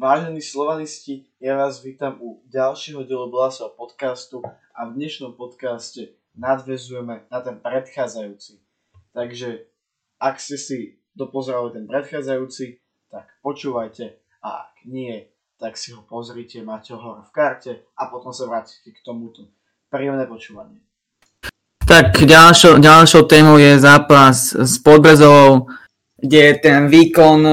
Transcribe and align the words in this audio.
Vážení 0.00 0.40
slovanisti, 0.40 1.28
ja 1.44 1.60
vás 1.60 1.84
vítam 1.84 2.16
u 2.24 2.40
ďalšieho 2.48 3.04
dielu 3.04 3.28
Blasov 3.28 3.76
podcastu 3.76 4.40
a 4.72 4.88
v 4.88 4.96
dnešnom 4.96 5.36
podcaste 5.36 6.16
nadvezujeme 6.40 7.28
na 7.28 7.38
ten 7.44 7.60
predchádzajúci. 7.60 8.64
Takže 9.12 9.68
ak 10.16 10.40
ste 10.40 10.56
si 10.56 10.78
dopozerali 11.12 11.76
ten 11.76 11.84
predchádzajúci, 11.84 12.80
tak 13.12 13.28
počúvajte 13.44 14.16
a 14.40 14.72
ak 14.72 14.88
nie, 14.88 15.28
tak 15.60 15.76
si 15.76 15.92
ho 15.92 16.00
pozrite, 16.08 16.64
máte 16.64 16.96
ho 16.96 17.20
v 17.20 17.30
karte 17.36 17.84
a 17.92 18.08
potom 18.08 18.32
sa 18.32 18.48
vrátite 18.48 18.96
k 18.96 19.04
tomuto. 19.04 19.52
Príjemné 19.92 20.24
počúvanie. 20.24 20.80
Tak 21.84 22.24
ďalšou, 22.24 22.80
ďalšou 22.80 23.28
témou 23.28 23.60
je 23.60 23.76
zápas 23.76 24.56
s 24.56 24.80
Podbrezovou, 24.80 25.68
kde 26.16 26.56
ten 26.56 26.88
výkon, 26.88 27.44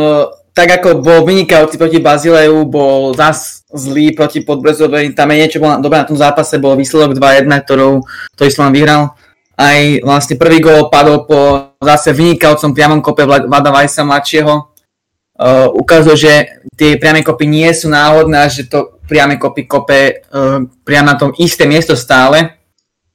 tak 0.58 0.82
ako 0.82 1.06
bol 1.06 1.22
vynikajúci 1.22 1.78
proti 1.78 2.02
Bazileju, 2.02 2.66
bol 2.66 3.14
zas 3.14 3.62
zlý 3.70 4.18
proti 4.18 4.42
Podbrezovej. 4.42 5.14
Tam 5.14 5.30
je 5.30 5.38
niečo 5.38 5.62
bolo 5.62 5.78
dobré 5.78 6.02
na 6.02 6.10
tom 6.10 6.18
zápase, 6.18 6.58
bol 6.58 6.74
výsledok 6.74 7.14
2-1, 7.14 7.46
ktorou, 7.62 8.02
ktorý 8.34 8.50
Slovan 8.50 8.74
vyhral. 8.74 9.14
Aj 9.54 9.78
vlastne 10.02 10.34
prvý 10.34 10.58
gól 10.58 10.90
padol 10.90 11.30
po 11.30 11.70
zase 11.78 12.10
vynikajúcom 12.10 12.74
priamom 12.74 13.06
kope 13.06 13.30
Vlada 13.30 13.70
Vajsa 13.70 14.02
mladšieho. 14.02 14.74
Uh, 15.38 15.70
ukazuje, 15.78 16.18
že 16.18 16.34
tie 16.74 16.98
priame 16.98 17.22
kopy 17.22 17.46
nie 17.46 17.70
sú 17.70 17.94
náhodné, 17.94 18.50
že 18.50 18.66
to 18.66 18.98
priame 19.06 19.38
kopy 19.38 19.70
kope 19.70 20.26
uh, 20.34 20.66
priamo 20.82 21.14
na 21.14 21.18
tom 21.22 21.30
isté 21.38 21.70
miesto 21.70 21.94
stále 21.94 22.58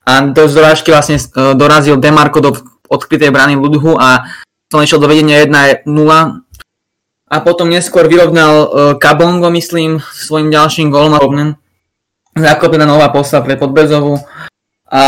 a 0.07 0.23
do 0.31 0.47
zdorážky 0.47 0.95
vlastne 0.95 1.19
uh, 1.19 1.59
dorazil 1.59 1.99
Demarko 1.99 2.39
do 2.39 2.55
odkrytej 2.87 3.35
brány 3.35 3.59
Ludhu 3.59 3.99
a 3.99 4.23
som 4.71 4.79
išiel 4.79 5.03
do 5.03 5.11
vedenia 5.11 5.43
1-0 5.43 5.83
a 7.33 7.41
potom 7.41 7.73
neskôr 7.73 8.05
vyrovnal 8.13 8.53
uh, 8.61 8.69
Kabongo, 9.01 9.49
myslím, 9.49 10.05
svojim 10.05 10.53
ďalším 10.53 10.93
gólom 10.93 11.17
a 11.17 11.25
zaklopená 12.37 12.85
nová 12.85 13.09
posta 13.09 13.41
pre 13.41 13.57
Podbezovu 13.57 14.21
a 14.93 15.05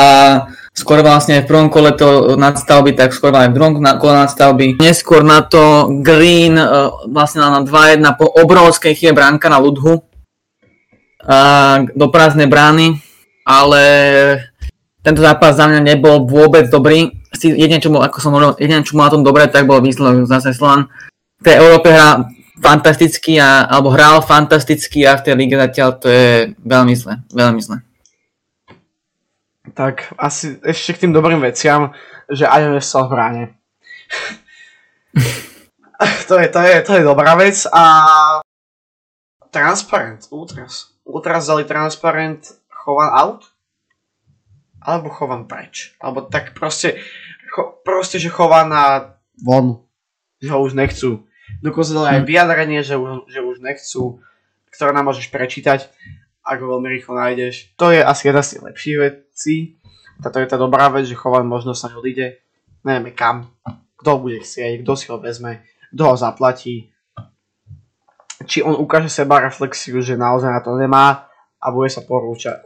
skôr 0.72 1.04
vlastne 1.04 1.44
v 1.44 1.48
prvom 1.48 1.68
kole 1.68 1.92
to 1.92 2.40
nadstavby, 2.40 2.96
tak 2.96 3.12
skôr 3.12 3.28
aj 3.36 3.52
v 3.52 3.56
druhom 3.60 3.76
kole 4.00 4.16
nadstavby. 4.16 4.80
Neskôr 4.80 5.20
na 5.20 5.44
to 5.44 5.92
Green 6.00 6.56
uh, 6.56 7.04
vlastne 7.12 7.44
na 7.44 7.60
2-1 7.60 8.00
po 8.16 8.24
obrovskej 8.24 8.96
chybe 8.96 9.20
bránka 9.20 9.52
na 9.52 9.60
Ludhu 9.60 10.00
uh, 10.00 11.76
do 11.92 12.08
prázdnej 12.08 12.48
brány, 12.48 13.04
ale 13.44 13.82
tento 15.04 15.20
zápas 15.20 15.60
za 15.60 15.68
mňa 15.68 15.80
nebol 15.84 16.24
vôbec 16.24 16.72
dobrý. 16.72 17.12
Jedine, 17.36 17.84
čo 17.84 17.92
bol, 17.92 18.00
ako 18.00 18.16
som 18.24 18.32
hovoril, 18.32 18.56
jedine, 18.56 18.80
čo 18.80 18.96
bol 18.96 19.04
na 19.04 19.12
tom 19.12 19.20
dobré, 19.20 19.44
tak 19.52 19.68
bol 19.68 19.84
výsledok 19.84 20.24
zase 20.24 20.56
Slovan. 20.56 20.88
Tej 21.44 21.54
Európe 21.60 21.92
hrá 21.92 22.24
fantasticky, 22.64 23.36
a, 23.36 23.68
alebo 23.68 23.92
hral 23.92 24.24
fantasticky 24.24 25.04
a 25.04 25.20
v 25.20 25.24
tej 25.28 25.34
lige 25.36 25.56
zatiaľ 25.60 25.90
to 26.00 26.08
je 26.08 26.56
veľmi 26.64 26.94
zle, 26.96 27.20
veľmi 27.28 27.60
zle. 27.60 27.84
Tak 29.76 30.16
asi 30.16 30.56
ešte 30.64 30.96
k 30.96 31.00
tým 31.04 31.12
dobrým 31.12 31.44
veciam, 31.44 31.92
že 32.32 32.48
aj 32.48 32.80
nestal 32.80 33.04
v 33.04 33.12
bráne. 33.12 33.44
to, 36.28 36.40
je, 36.40 36.48
to, 36.48 36.60
je, 36.64 36.74
to 36.82 36.92
je 36.96 37.02
dobrá 37.04 37.36
vec 37.36 37.68
a 37.68 37.84
transparent, 39.52 40.24
Ultras. 40.32 40.96
Ultras 41.04 41.44
dali 41.44 41.68
transparent 41.68 42.56
chovan 42.72 43.12
out 43.12 43.42
alebo 44.84 45.08
chovám 45.08 45.48
preč. 45.48 45.96
Alebo 46.00 46.28
tak 46.28 46.52
proste, 46.52 47.00
cho, 47.48 47.80
proste, 47.80 48.20
že 48.20 48.28
chová 48.28 48.68
na 48.68 49.16
von. 49.40 49.80
Že 50.44 50.48
ho 50.52 50.58
už 50.60 50.72
nechcú. 50.76 51.24
Dokonca 51.64 51.96
dali 51.96 52.08
aj 52.12 52.20
hm. 52.20 52.26
vyjadrenie, 52.28 52.80
že, 52.84 53.00
už, 53.00 53.24
že 53.32 53.40
už 53.40 53.64
nechcú, 53.64 54.20
ktoré 54.68 54.92
nám 54.92 55.08
môžeš 55.08 55.32
prečítať, 55.32 55.88
ak 56.44 56.60
ho 56.60 56.76
veľmi 56.76 56.92
rýchlo 56.92 57.16
nájdeš. 57.16 57.72
To 57.80 57.88
je 57.88 58.04
asi 58.04 58.28
jedna 58.28 58.44
z 58.44 58.48
tých 58.52 58.62
lepších 58.68 58.96
vecí. 59.00 59.56
Táto 60.20 60.44
je 60.44 60.46
tá 60.46 60.60
dobrá 60.60 60.92
vec, 60.92 61.08
že 61.08 61.16
chovan 61.16 61.48
možno 61.48 61.72
sa 61.72 61.88
odíde. 61.88 62.44
Nevieme 62.84 63.16
kam. 63.16 63.48
Kto 63.96 64.20
bude 64.20 64.44
chcieť, 64.44 64.84
kto 64.84 64.92
si 64.92 65.08
ho 65.08 65.16
vezme, 65.16 65.64
kto 65.88 66.02
ho 66.04 66.14
zaplatí. 66.20 66.92
Či 68.44 68.60
on 68.60 68.76
ukáže 68.76 69.08
seba 69.08 69.40
reflexiu, 69.40 70.04
že 70.04 70.20
naozaj 70.20 70.52
na 70.52 70.60
to 70.60 70.76
nemá 70.76 71.32
a 71.56 71.66
bude 71.72 71.88
sa 71.88 72.04
porúčať. 72.04 72.60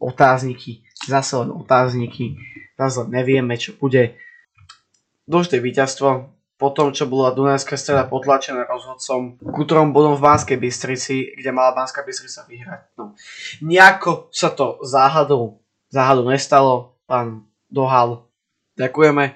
Otázniky 0.00 0.84
zase 1.06 1.36
len 1.36 1.50
otázniky, 1.52 2.40
zase 2.78 3.04
nevieme, 3.08 3.54
čo 3.60 3.76
bude. 3.76 4.16
Dôležité 5.28 5.60
víťazstvo, 5.60 6.32
po 6.54 6.70
tom, 6.70 6.94
čo 6.94 7.10
bola 7.10 7.34
Dunajská 7.34 7.74
streda 7.74 8.06
potlačená 8.06 8.62
rozhodcom 8.64 9.42
k 9.42 9.56
útrom 9.58 9.90
bodom 9.90 10.14
v 10.14 10.22
Banskej 10.22 10.58
Bystrici, 10.58 11.34
kde 11.34 11.50
mala 11.50 11.74
Banská 11.74 12.06
Bystrica 12.06 12.46
vyhrať. 12.46 12.94
No. 12.94 13.18
Nejako 13.58 14.30
sa 14.30 14.54
to 14.54 14.78
záhadou, 14.86 15.58
záhadou 15.90 16.30
nestalo, 16.30 16.94
pán 17.10 17.42
Dohal. 17.66 18.30
Ďakujeme. 18.78 19.34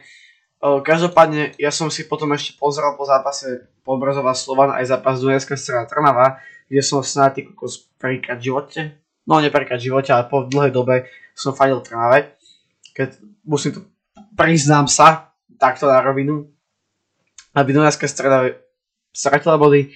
Každopádne, 0.63 1.59
ja 1.59 1.71
som 1.71 1.91
si 1.91 2.07
potom 2.07 2.31
ešte 2.35 2.55
pozrel 2.59 2.95
po 2.95 3.03
zápase 3.03 3.67
Pobrzova 3.83 4.35
Slovan 4.35 4.75
aj 4.75 4.91
zápas 4.91 5.19
Dunajská 5.19 5.59
streda 5.59 5.87
Trnava, 5.87 6.39
kde 6.67 6.83
som 6.83 7.03
snad 7.03 7.35
kokos 7.35 7.91
prvýkrát 7.99 8.39
v 8.39 8.51
živote, 8.51 8.81
no 9.27 9.43
nepríklad 9.43 9.83
v 9.83 9.91
živote, 9.91 10.11
ale 10.15 10.27
po 10.31 10.47
dlhej 10.47 10.71
dobe 10.71 11.07
som 11.35 11.55
fandil 11.55 11.83
Trnave. 11.83 12.39
Keď 12.95 13.09
musím 13.43 13.71
to 13.75 13.81
priznám 14.39 14.87
sa, 14.87 15.35
takto 15.59 15.91
na 15.91 15.99
rovinu, 16.03 16.51
aby 17.61 17.75
Dunajská 17.75 18.07
streda 18.09 18.55
stratila 19.13 19.59
body, 19.59 19.91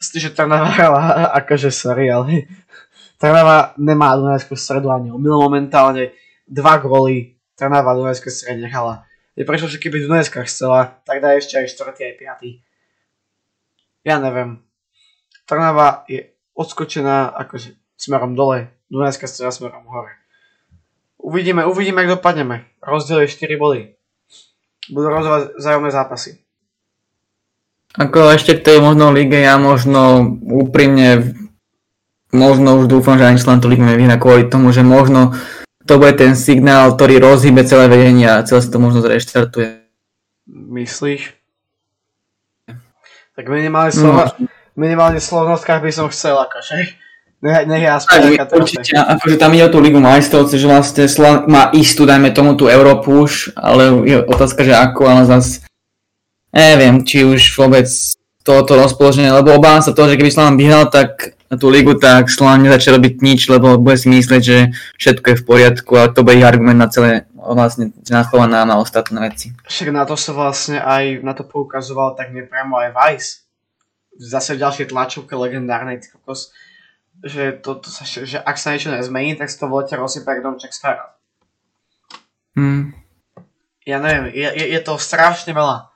že 0.00 0.30
Trnava 0.34 0.68
hrala 0.74 1.02
akože 1.40 1.70
sorry, 1.72 2.10
ale 2.10 2.50
Trnava 3.20 3.72
nemá 3.80 4.12
Dunajskú 4.16 4.56
stredu 4.56 4.92
ani 4.92 5.08
omylom 5.08 5.48
momentálne. 5.48 6.12
Dva 6.46 6.76
góly 6.78 7.40
Trnava 7.56 7.96
Dunajskú 7.96 8.28
stredu 8.28 8.60
nechala. 8.60 9.08
Je 9.36 9.44
prečo, 9.44 9.68
že 9.68 9.80
keby 9.80 10.04
Dunajská 10.04 10.44
chcela, 10.48 11.00
tak 11.04 11.20
dá 11.20 11.36
ešte 11.36 11.60
aj 11.60 11.68
4. 11.68 11.92
aj 11.92 12.14
5. 12.40 14.08
Ja 14.08 14.16
neviem. 14.16 14.64
Trnava 15.44 16.08
je 16.08 16.32
odskočená 16.56 17.36
akože 17.36 17.76
smerom 18.00 18.32
dole, 18.32 18.72
Dunajská 18.88 19.28
streda 19.28 19.52
smerom 19.52 19.84
hore. 19.88 20.12
Uvidíme, 21.20 21.66
uvidíme, 21.66 22.04
jak 22.04 22.20
dopadneme. 22.20 22.64
Rozdiel 22.80 23.26
je 23.26 23.34
4 23.34 23.56
body. 23.56 23.82
Budú 24.92 25.08
rozhovať 25.10 25.58
vzájomné 25.58 25.90
zápasy. 25.90 26.45
Ako 27.96 28.36
ešte 28.36 28.56
k 28.56 28.64
tej 28.64 28.78
možno 28.84 29.08
lige, 29.08 29.40
ja 29.40 29.56
možno 29.56 30.36
úprimne 30.44 31.32
možno 32.36 32.84
už 32.84 32.92
dúfam, 32.92 33.16
že 33.16 33.24
ani 33.24 33.40
len 33.40 33.60
to 33.62 33.72
lígne 33.72 33.96
vyhra 33.96 34.20
kvôli 34.20 34.46
tomu, 34.52 34.68
že 34.70 34.84
možno 34.84 35.32
to 35.88 35.96
bude 35.96 36.18
ten 36.18 36.36
signál, 36.36 36.92
ktorý 36.92 37.22
rozhybe 37.22 37.64
celé 37.64 37.88
vedenie 37.88 38.28
a 38.28 38.44
celé 38.44 38.60
sa 38.60 38.70
to 38.74 38.78
možno 38.82 39.00
zreštartuje. 39.00 39.86
Myslíš? 40.50 41.32
Tak 43.36 43.44
minimálne, 43.52 43.92
slova, 43.92 44.32
no. 44.36 44.48
minimálne 44.74 45.20
v 45.20 45.28
Slovnoskách 45.28 45.80
by 45.84 45.92
som 45.92 46.06
chcel, 46.08 46.36
akože. 46.40 46.74
Nech, 47.44 47.68
nech 47.68 47.84
je 47.84 47.90
aspoň 47.92 48.18
Určite, 48.48 48.96
akože 48.96 49.36
tam 49.36 49.52
ide 49.52 49.68
o 49.68 49.72
tú 49.72 49.78
Ligu 49.84 50.00
majstrov, 50.00 50.48
že 50.48 50.64
vlastne 50.64 51.04
Slan 51.04 51.44
má 51.44 51.68
istú, 51.76 52.08
dajme 52.08 52.32
tomu, 52.32 52.56
tú 52.56 52.66
Európu 52.66 53.28
už, 53.28 53.52
ale 53.52 53.92
je 54.08 54.16
otázka, 54.24 54.64
že 54.64 54.72
ako, 54.72 55.02
ale 55.04 55.22
zase 55.28 55.68
neviem, 56.56 57.04
či 57.04 57.22
už 57.22 57.52
vôbec 57.60 57.86
toto 58.40 58.78
rozpoloženie, 58.78 59.28
lebo 59.28 59.58
obávam 59.58 59.82
sa 59.84 59.92
toho, 59.92 60.08
že 60.08 60.16
keby 60.16 60.30
Slan 60.32 60.56
vyhral 60.56 60.88
tak 60.88 61.36
na 61.52 61.60
tú 61.60 61.68
ligu, 61.68 61.98
tak 61.98 62.32
Slan 62.32 62.64
nezačne 62.64 62.96
robiť 62.96 63.14
nič, 63.20 63.40
lebo 63.52 63.76
bude 63.76 64.00
si 64.00 64.08
myslieť, 64.08 64.42
že 64.42 64.72
všetko 64.96 65.26
je 65.30 65.40
v 65.42 65.46
poriadku 65.46 65.92
a 65.98 66.08
to 66.08 66.24
bude 66.24 66.38
ich 66.38 66.46
argument 66.46 66.78
na 66.78 66.88
celé 66.88 67.28
vlastne 67.36 67.94
nachovaná 68.10 68.66
na 68.66 68.80
ostatné 68.82 69.22
veci. 69.22 69.54
Však 69.70 69.94
na 69.94 70.02
to 70.02 70.18
sa 70.18 70.34
vlastne 70.34 70.82
aj 70.82 71.22
na 71.22 71.30
to 71.34 71.46
poukazoval 71.46 72.18
tak 72.18 72.34
nepriamo 72.34 72.74
aj 72.74 72.90
Vice. 72.94 73.30
Zase 74.16 74.58
ďalšie 74.58 74.90
tlačovke 74.90 75.36
legendárnej 75.36 76.02
kokos 76.02 76.50
že, 77.24 77.56
to, 77.64 77.80
to 77.80 77.88
sa, 77.88 78.04
že 78.04 78.36
ak 78.36 78.56
sa 78.60 78.76
niečo 78.76 78.92
nezmení, 78.92 79.38
tak 79.38 79.48
sa 79.48 79.64
to 79.64 79.72
v 79.72 79.80
lete 79.80 79.94
rozsype 79.96 80.36
domček 80.44 80.72
stará. 80.74 81.16
Hmm. 82.56 82.92
Ja 83.86 84.02
neviem, 84.02 84.34
je, 84.34 84.48
je, 84.52 84.66
je 84.76 84.80
to 84.82 84.98
strašne 84.98 85.54
veľa. 85.54 85.88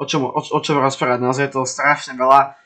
O 0.00 0.04
čom, 0.08 0.28
o, 0.28 0.40
o 0.40 0.60
čom 0.60 0.80
rozprávať, 0.80 1.20
naozaj 1.20 1.44
je 1.48 1.54
to 1.54 1.68
strašne 1.68 2.16
veľa. 2.16 2.56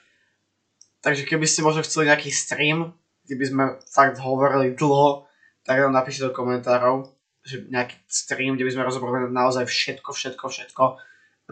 Takže 1.02 1.22
keby 1.26 1.46
ste 1.46 1.66
možno 1.66 1.86
chceli 1.86 2.10
nejaký 2.10 2.30
stream, 2.34 2.96
kde 3.26 3.34
by 3.38 3.44
sme 3.46 3.64
fakt 3.86 4.18
hovorili 4.22 4.74
dlho, 4.74 5.26
tak 5.66 5.82
nám 5.82 5.94
napíšte 5.94 6.30
do 6.30 6.32
komentárov, 6.34 7.10
že 7.42 7.66
nejaký 7.66 7.98
stream, 8.06 8.54
kde 8.54 8.66
by 8.66 8.72
sme 8.74 8.86
rozobrali 8.86 9.30
naozaj 9.30 9.66
všetko, 9.66 10.14
všetko, 10.14 10.44
všetko. 10.46 10.84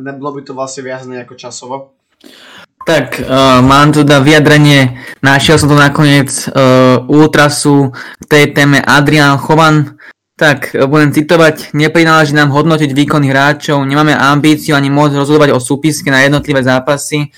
Nebolo 0.03 0.39
by 0.39 0.41
to 0.47 0.55
vlastne 0.55 0.87
viazané 0.87 1.23
ako 1.23 1.35
časovo. 1.39 1.77
Tak, 2.85 3.17
uh, 3.23 3.65
mám 3.65 3.97
tu 3.97 4.05
teda 4.05 4.21
vyjadrenie, 4.21 5.01
našiel 5.25 5.57
som 5.57 5.73
to 5.73 5.79
nakoniec 5.79 6.29
uh, 6.53 7.01
Ultrasu 7.09 7.97
k 8.21 8.25
tej 8.29 8.45
téme 8.53 8.83
Adrian 8.85 9.41
Chovan. 9.41 9.97
Tak, 10.35 10.75
budem 10.91 11.15
citovať, 11.15 11.71
neprináleží 11.79 12.35
nám 12.35 12.51
hodnotiť 12.51 12.91
výkony 12.91 13.31
hráčov, 13.31 13.87
nemáme 13.87 14.19
ambíciu 14.19 14.75
ani 14.75 14.91
môcť 14.91 15.15
rozhodovať 15.15 15.55
o 15.55 15.63
súpisky 15.63 16.11
na 16.11 16.27
jednotlivé 16.27 16.59
zápasy. 16.59 17.31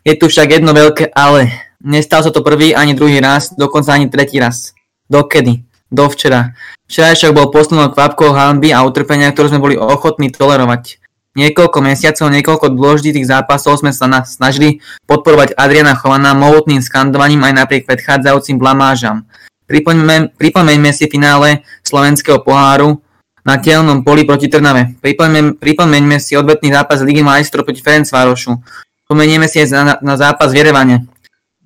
Je 0.00 0.16
tu 0.16 0.32
však 0.32 0.56
jedno 0.56 0.72
veľké 0.72 1.12
ale. 1.12 1.52
Nestal 1.84 2.24
sa 2.24 2.32
to 2.32 2.40
prvý 2.40 2.72
ani 2.72 2.96
druhý 2.96 3.20
raz, 3.20 3.52
dokonca 3.52 3.92
ani 3.92 4.08
tretí 4.08 4.40
raz. 4.40 4.72
Dokedy? 5.12 5.60
Do 5.92 6.08
včera. 6.08 6.56
Však 6.88 7.36
bol 7.36 7.52
poslednou 7.52 7.92
kvapkou 7.92 8.32
hanby 8.32 8.72
a 8.72 8.80
utrpenia, 8.80 9.28
ktorú 9.28 9.52
sme 9.52 9.60
boli 9.60 9.76
ochotní 9.76 10.32
tolerovať. 10.32 11.04
Niekoľko 11.36 11.84
mesiacov, 11.84 12.32
niekoľko 12.32 12.72
dôležitých 12.72 13.28
zápasov 13.28 13.84
sme 13.84 13.92
sa 13.92 14.08
na, 14.08 14.24
snažili 14.24 14.80
podporovať 15.04 15.52
Adriana 15.52 15.92
Chovana 15.92 16.32
mohutným 16.32 16.80
skandovaním 16.80 17.44
aj 17.44 17.52
napriek 17.60 17.84
predchádzajúcim 17.84 18.56
blamážam. 18.56 19.27
Pripomeňme, 19.68 20.32
pripomeňme 20.40 20.90
si 20.96 21.12
finále 21.12 21.60
slovenského 21.84 22.40
poháru 22.40 23.04
na 23.44 23.60
telnom 23.60 24.00
poli 24.00 24.24
proti 24.24 24.48
Trnave. 24.48 24.96
Pripomeňme, 25.04 25.60
pripomeňme 25.60 26.16
si 26.16 26.40
odvetný 26.40 26.72
zápas 26.72 27.04
Ligy 27.04 27.20
majstrov 27.20 27.68
proti 27.68 27.84
Ferencvárošu. 27.84 28.56
Pomenieme 29.04 29.44
si 29.44 29.60
aj 29.60 29.68
na, 29.72 29.94
na 30.00 30.14
zápas 30.16 30.56
v 30.56 30.64
Jerevane. 30.64 31.04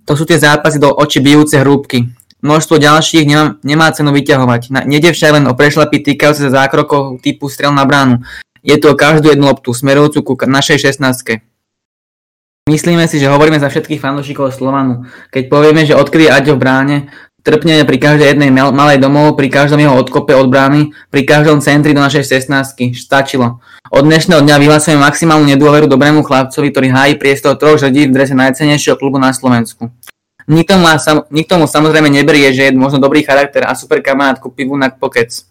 To 0.03 0.19
sú 0.19 0.27
tie 0.27 0.35
zápasy 0.35 0.83
do 0.83 0.91
oči 0.91 1.23
bijúce 1.23 1.63
hrúbky. 1.63 2.11
Množstvo 2.43 2.83
ďalších 2.83 3.23
nemá, 3.23 3.55
nemá 3.63 3.87
cenu 3.95 4.11
vyťahovať. 4.11 4.83
Nede 4.91 5.15
však 5.15 5.39
len 5.39 5.45
o 5.47 5.55
prešlapy 5.55 6.03
týkajúce 6.03 6.51
sa 6.51 6.67
zákrokov 6.67 7.23
typu 7.23 7.47
strel 7.47 7.71
na 7.71 7.87
bránu. 7.87 8.19
Je 8.67 8.75
to 8.83 8.99
každú 8.99 9.31
jednu 9.31 9.47
loptu 9.47 9.71
smerujúcu 9.71 10.23
ku 10.23 10.33
našej 10.43 10.91
16. 10.91 11.43
Myslíme 12.71 13.11
si, 13.11 13.19
že 13.19 13.27
hovoríme 13.27 13.59
za 13.59 13.67
všetkých 13.67 13.99
fanúšikov 13.99 14.55
Slovanu. 14.55 15.07
Keď 15.35 15.51
povieme, 15.51 15.83
že 15.83 15.99
odkryje 15.99 16.31
Aďo 16.31 16.55
v 16.55 16.63
bráne, 16.63 16.97
trpne 17.43 17.83
pri 17.83 17.99
každej 17.99 18.27
jednej 18.35 18.51
malej 18.55 19.03
domov, 19.03 19.35
pri 19.35 19.51
každom 19.51 19.83
jeho 19.83 19.99
odkope 19.99 20.33
od 20.35 20.47
brány, 20.47 20.95
pri 21.11 21.23
každom 21.27 21.59
centri 21.59 21.91
do 21.91 22.01
našej 22.03 22.47
16. 22.47 22.95
Stačilo. 22.95 23.59
Od 23.93 24.03
dnešného 24.07 24.41
dňa 24.41 24.57
vyhlasujeme 24.63 25.03
maximálnu 25.03 25.45
nedôveru 25.51 25.91
dobrému 25.91 26.23
chlapcovi, 26.23 26.71
ktorý 26.71 26.89
hájí 26.95 27.13
priestor 27.19 27.59
troch 27.59 27.83
žrdí 27.83 28.09
v 28.09 28.15
drese 28.15 28.33
najcenejšieho 28.33 28.97
klubu 28.97 29.19
na 29.19 29.35
Slovensku. 29.35 29.91
Nikto 30.49 30.75
mu, 30.79 30.87
nikto 31.31 31.55
mu 31.59 31.67
samozrejme 31.71 32.11
neberie, 32.11 32.51
že 32.51 32.71
je 32.71 32.73
možno 32.75 32.99
dobrý 32.99 33.23
charakter 33.23 33.63
a 33.63 33.79
super 33.79 34.03
kamarát 34.03 34.43
ku 34.43 34.51
na 34.79 34.91
pokec. 34.91 35.47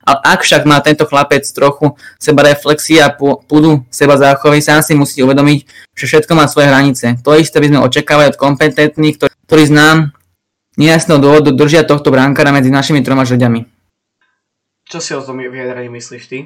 A 0.00 0.16
ak 0.32 0.48
však 0.48 0.64
má 0.64 0.80
tento 0.80 1.04
chlapec 1.04 1.44
trochu 1.52 1.92
seba 2.16 2.48
reflexia 2.48 3.12
a 3.12 3.14
púdu 3.44 3.84
seba 3.92 4.16
záchovy, 4.16 4.64
sám 4.64 4.80
si 4.80 4.96
musí 4.96 5.20
uvedomiť, 5.20 5.68
že 5.92 6.04
všetko 6.08 6.32
má 6.32 6.48
svoje 6.48 6.72
hranice. 6.72 7.20
To 7.20 7.36
isté 7.36 7.60
by 7.60 7.68
sme 7.68 7.84
očakávali 7.84 8.32
od 8.32 8.40
kompetentných, 8.40 9.20
ktorí, 9.20 9.32
ktorí 9.44 9.62
znám 9.68 10.16
nejasného 10.80 11.20
dôvodu 11.20 11.52
držia 11.52 11.84
tohto 11.84 12.08
bránkára 12.08 12.56
medzi 12.56 12.72
našimi 12.72 13.04
troma 13.04 13.28
žrďami. 13.28 13.68
Čo 14.88 14.98
si 14.98 15.12
o 15.12 15.20
tom 15.20 15.38
vyjadrení 15.38 15.92
myslíš 15.92 16.24
ty? 16.26 16.38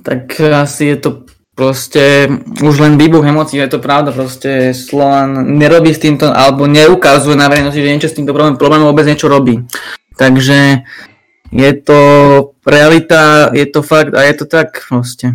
Tak 0.00 0.38
asi 0.40 0.94
je 0.94 0.96
to 1.02 1.10
proste 1.54 2.26
už 2.62 2.74
len 2.82 2.98
výbuch 2.98 3.22
emócií, 3.22 3.62
je 3.62 3.78
to 3.78 3.80
pravda, 3.82 4.10
proste 4.10 4.74
Slovan 4.74 5.54
nerobí 5.58 5.94
s 5.94 6.02
týmto, 6.02 6.30
alebo 6.34 6.66
neukazuje 6.66 7.38
na 7.38 7.46
verejnosti, 7.46 7.78
že 7.78 7.92
niečo 7.94 8.10
s 8.10 8.18
týmto 8.18 8.34
problémom, 8.34 8.58
problémom 8.58 8.90
vôbec 8.90 9.06
niečo 9.06 9.30
robí. 9.30 9.62
Takže 10.18 10.82
je 11.54 11.72
to 11.78 11.98
realita, 12.66 13.54
je 13.54 13.66
to 13.70 13.86
fakt 13.86 14.14
a 14.18 14.26
je 14.26 14.34
to 14.34 14.44
tak 14.50 14.82
proste. 14.90 15.30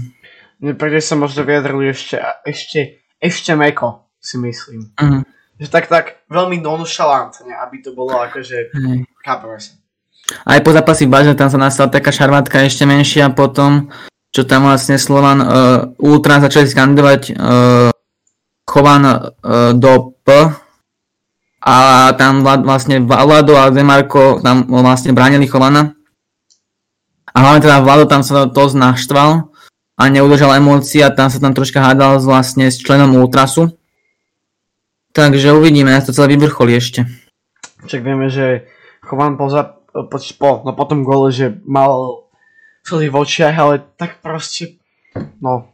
Mne 0.59 0.75
sa 0.99 1.15
možno 1.15 1.47
vyjadrili 1.47 1.95
ešte, 1.95 2.19
ešte, 2.43 2.99
ešte 3.23 3.55
meko, 3.55 4.11
si 4.19 4.35
myslím. 4.43 4.91
Uh-huh. 4.99 5.23
Že 5.59 5.67
tak, 5.67 5.85
tak 5.91 6.05
veľmi 6.31 6.63
nonšalantne, 6.63 7.51
aby 7.51 7.83
to 7.83 7.91
bolo 7.91 8.15
akože, 8.15 8.71
chápeme 9.21 9.59
sa. 9.59 9.75
Aj 10.45 10.59
po 10.61 10.71
zápasy 10.71 11.09
Bažne 11.09 11.35
tam 11.35 11.49
sa 11.51 11.57
nastala 11.59 11.91
taká 11.91 12.13
šarmátka 12.13 12.63
ešte 12.63 12.85
menšia 12.85 13.33
potom, 13.33 13.89
čo 14.29 14.45
tam 14.45 14.69
vlastne 14.69 14.95
Slovan 15.01 15.39
uh, 15.41 15.49
Ultra 15.97 16.39
začali 16.39 16.69
skandovať 16.69 17.21
uh, 17.33 17.89
Chovan 18.69 19.03
uh, 19.03 19.17
do 19.73 20.13
P 20.21 20.29
a 21.59 21.75
tam 22.15 22.45
vlastne 22.45 23.03
Vlado 23.03 23.57
a 23.57 23.73
Demarko 23.73 24.39
tam 24.39 24.69
vlastne 24.69 25.11
bránili 25.11 25.49
Chovana 25.49 25.97
a 27.33 27.37
hlavne 27.41 27.61
teda 27.65 27.83
Vlado 27.83 28.05
tam 28.07 28.23
sa 28.23 28.47
to 28.47 28.63
naštval 28.71 29.51
a 29.99 30.03
neudržal 30.07 30.55
emócie 30.55 31.03
a 31.03 31.11
tam 31.11 31.27
sa 31.27 31.41
tam 31.41 31.51
troška 31.51 31.83
hádal 31.83 32.23
vlastne 32.23 32.71
s 32.71 32.79
členom 32.79 33.19
Ultrasu. 33.19 33.78
Takže 35.09 35.57
uvidíme, 35.57 35.89
ja 35.89 36.05
to 36.05 36.13
celé 36.13 36.37
vyvrcholí 36.37 36.77
ešte. 36.77 37.05
Však 37.85 38.01
vieme, 38.05 38.29
že 38.29 38.69
Chovan 39.01 39.39
po, 39.39 39.49
po, 39.89 40.17
po, 40.37 40.49
no 40.61 40.71
po 40.77 40.85
tom 40.85 41.01
gole, 41.01 41.33
že 41.33 41.57
mal 41.65 42.25
slzy 42.85 43.09
v 43.09 43.17
očiach, 43.17 43.55
ale 43.57 43.81
tak 43.97 44.21
proste, 44.21 44.77
no, 45.41 45.73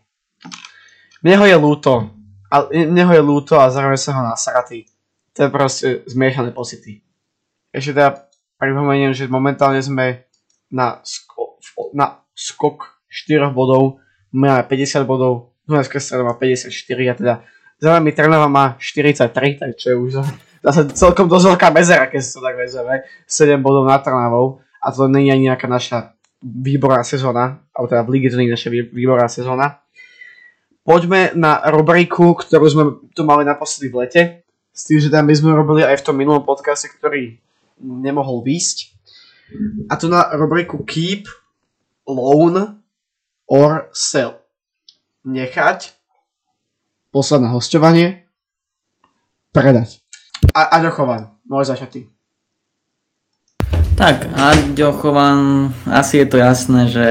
mne 1.20 1.36
ho 1.42 1.46
je 1.50 1.58
ľúto. 1.58 2.14
A 2.48 2.70
mne 2.72 3.04
ho 3.10 3.14
je 3.14 3.24
ľúto 3.26 3.60
a 3.60 3.74
zároveň 3.74 4.00
sa 4.00 4.16
ho 4.16 4.24
nasratý. 4.24 4.88
To 5.36 5.44
je 5.44 5.50
proste 5.52 5.88
zmiešané 6.08 6.56
pocity. 6.56 7.04
Ešte 7.76 7.92
teda 7.92 8.32
pripomeniem, 8.56 9.12
že 9.12 9.28
momentálne 9.28 9.84
sme 9.84 10.24
na, 10.72 11.04
sko- 11.04 11.60
na 11.92 12.24
skok 12.32 13.04
4 13.12 13.52
bodov, 13.52 14.00
my 14.32 14.48
máme 14.52 14.64
50 14.64 15.04
bodov, 15.04 15.56
Dunajská 15.66 15.98
strana 15.98 16.30
má 16.30 16.38
54 16.38 16.70
a 17.10 17.14
teda 17.18 17.34
za 17.80 17.90
nami 17.92 18.12
Trnava 18.16 18.48
má 18.48 18.80
43, 18.80 19.60
takže 19.60 19.96
už 19.96 20.24
zase 20.64 20.82
celkom 20.96 21.30
dosť 21.30 21.56
veľká 21.56 21.70
mezera, 21.70 22.10
keď 22.10 22.20
si 22.24 22.32
to 22.34 22.42
tak 22.42 22.56
vezeme, 22.58 23.06
7 23.28 23.62
bodov 23.62 23.86
na 23.86 24.00
Trnavou 24.02 24.64
a 24.82 24.90
to 24.90 25.06
nie 25.12 25.30
je 25.30 25.46
nejaká 25.50 25.68
naša 25.70 26.16
výborná 26.42 27.02
sezóna, 27.02 27.62
alebo 27.74 27.88
teda 27.90 28.02
v 28.06 28.12
lige 28.16 28.28
to 28.30 28.38
nie 28.38 28.50
je 28.50 28.56
naša 28.56 28.70
výborná 28.70 29.28
sezóna. 29.30 29.82
Poďme 30.86 31.34
na 31.34 31.66
rubriku, 31.74 32.38
ktorú 32.38 32.66
sme 32.70 32.84
tu 33.18 33.26
mali 33.26 33.42
naposledy 33.42 33.90
v 33.90 33.98
lete, 34.06 34.22
s 34.70 34.86
tým, 34.86 35.02
že 35.02 35.10
tam 35.10 35.26
my 35.26 35.34
sme 35.34 35.58
robili 35.58 35.82
aj 35.82 36.04
v 36.04 36.06
tom 36.06 36.16
minulom 36.20 36.46
podcaste, 36.46 36.92
ktorý 36.94 37.42
nemohol 37.82 38.46
výsť. 38.46 38.94
A 39.90 39.98
tu 39.98 40.12
na 40.12 40.30
rubriku 40.38 40.84
Keep, 40.86 41.26
Loan 42.06 42.84
or 43.50 43.90
Sell. 43.96 44.38
Nechať, 45.26 45.95
poslať 47.16 47.48
na 47.48 47.56
hostovanie, 47.56 48.28
predať. 49.56 50.04
A 50.52 50.76
Aďo 50.76 50.92
Chovan, 50.92 51.40
môže 51.48 51.72
začať 51.72 51.90
ty. 51.96 52.02
Tak, 53.96 54.36
Aďo 54.36 54.92
Chovan, 55.00 55.72
asi 55.88 56.20
je 56.20 56.28
to 56.28 56.36
jasné, 56.36 56.92
že 56.92 57.06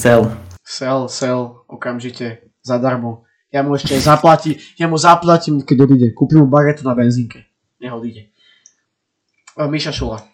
sell. 0.00 0.32
Sell, 0.64 1.12
sell, 1.12 1.68
okamžite, 1.68 2.48
zadarmo. 2.64 3.28
Ja 3.52 3.60
mu 3.60 3.76
ešte 3.76 3.92
zaplatím, 4.00 4.56
ja 4.80 4.88
mu 4.88 4.96
zaplatím, 4.96 5.60
keď 5.60 5.84
odíde. 5.84 6.08
Kúpim 6.16 6.40
mu 6.40 6.48
bagetu 6.48 6.88
na 6.88 6.96
benzínke. 6.96 7.44
Nech 7.76 7.92
odíde. 7.92 8.32
Miša 9.60 9.92
Šula. 9.92 10.24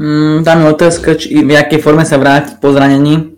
Mm, 0.00 0.40
tam 0.40 0.64
je 0.64 0.72
otázka, 0.72 1.20
či, 1.20 1.44
v 1.44 1.52
jakej 1.52 1.84
forme 1.84 2.08
sa 2.08 2.16
vrátiť 2.16 2.56
po 2.64 2.72
zranení. 2.72 3.35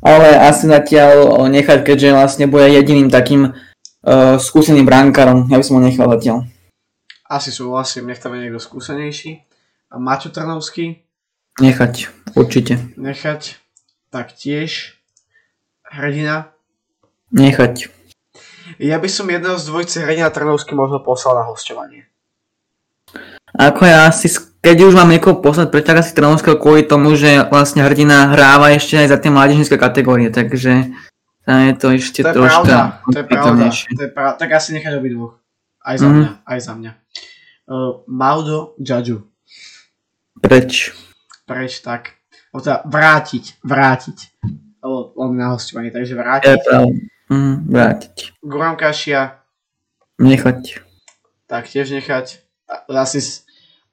Ale 0.00 0.32
asi 0.32 0.64
zatiaľ 0.64 1.44
nechať, 1.52 1.84
keďže 1.84 2.16
vlastne 2.16 2.44
bude 2.48 2.64
jediným 2.72 3.12
takým 3.12 3.52
uh, 3.52 4.40
skúseným 4.40 4.88
bránkarom. 4.88 5.52
Ja 5.52 5.60
by 5.60 5.64
som 5.64 5.76
ho 5.76 5.82
nechal 5.84 6.08
zatiaľ. 6.16 6.48
Asi 7.28 7.52
súhlasím, 7.52 8.08
nech 8.08 8.18
tam 8.18 8.34
je 8.34 8.48
niekto 8.48 8.58
skúsenejší. 8.58 9.44
A 9.92 10.00
Maťo 10.00 10.32
Trnovský? 10.32 11.04
Nechať, 11.60 12.08
určite. 12.32 12.80
Nechať. 12.96 13.60
Tak 14.10 14.34
tiež. 14.34 14.98
Hrdina? 15.86 16.50
Nechať. 17.30 17.92
Ja 18.78 18.98
by 18.98 19.08
som 19.10 19.28
jedného 19.28 19.58
z 19.60 19.68
dvojce 19.68 19.96
Hrdina 20.02 20.30
Trnovský 20.32 20.74
možno 20.74 21.04
poslal 21.04 21.42
na 21.42 21.44
hostovanie. 21.46 22.08
Ako 23.54 23.82
ja 23.84 24.06
asi 24.06 24.30
keď 24.60 24.76
už 24.84 24.92
mám 24.92 25.08
niekoho 25.08 25.40
poslať, 25.40 25.72
prečo 25.72 25.96
asi 25.96 26.12
Trnovského 26.12 26.60
kvôli 26.60 26.84
tomu, 26.84 27.16
že 27.16 27.48
vlastne 27.48 27.80
hrdina 27.80 28.36
hráva 28.36 28.76
ešte 28.76 29.00
aj 29.00 29.08
za 29.08 29.16
tie 29.16 29.32
mládežnícke 29.32 29.76
kategórie, 29.80 30.28
takže 30.28 30.92
tam 31.48 31.58
je 31.64 31.74
to 31.80 31.86
ešte 31.96 32.20
to 32.20 32.28
je 32.28 32.34
troška... 32.36 32.68
Pravda, 32.68 32.78
to 33.08 33.18
je 33.18 33.26
pravda, 33.26 33.64
to 33.72 34.02
je 34.04 34.12
pravda, 34.12 34.34
tak 34.36 34.50
asi 34.52 34.68
nechať 34.76 34.92
obidvoch. 35.00 35.40
Aj 35.80 35.96
za 35.96 36.08
mm. 36.08 36.12
mňa, 36.12 36.30
aj 36.44 36.58
za 36.60 36.72
mňa. 36.76 36.92
Uh, 37.70 37.92
Maudo 38.04 38.76
Judge. 38.76 39.24
Preč. 40.44 40.92
Preč, 41.48 41.80
tak. 41.80 42.20
O 42.52 42.60
teda 42.60 42.84
vrátiť, 42.84 43.64
vrátiť. 43.64 44.18
Lebo 44.84 45.12
on 45.16 45.36
na 45.36 45.56
hostovanie, 45.56 45.88
takže 45.88 46.16
vrátiť. 46.16 46.50
Je 46.52 46.60
pravda. 46.60 46.92
Mm, 47.30 47.56
vrátiť. 47.70 48.16
Goran 48.44 48.76
Kašia. 48.76 49.40
Nechať. 50.20 50.84
Tak 51.48 51.64
tiež 51.64 51.94
nechať. 51.96 52.42
Asi 52.90 53.20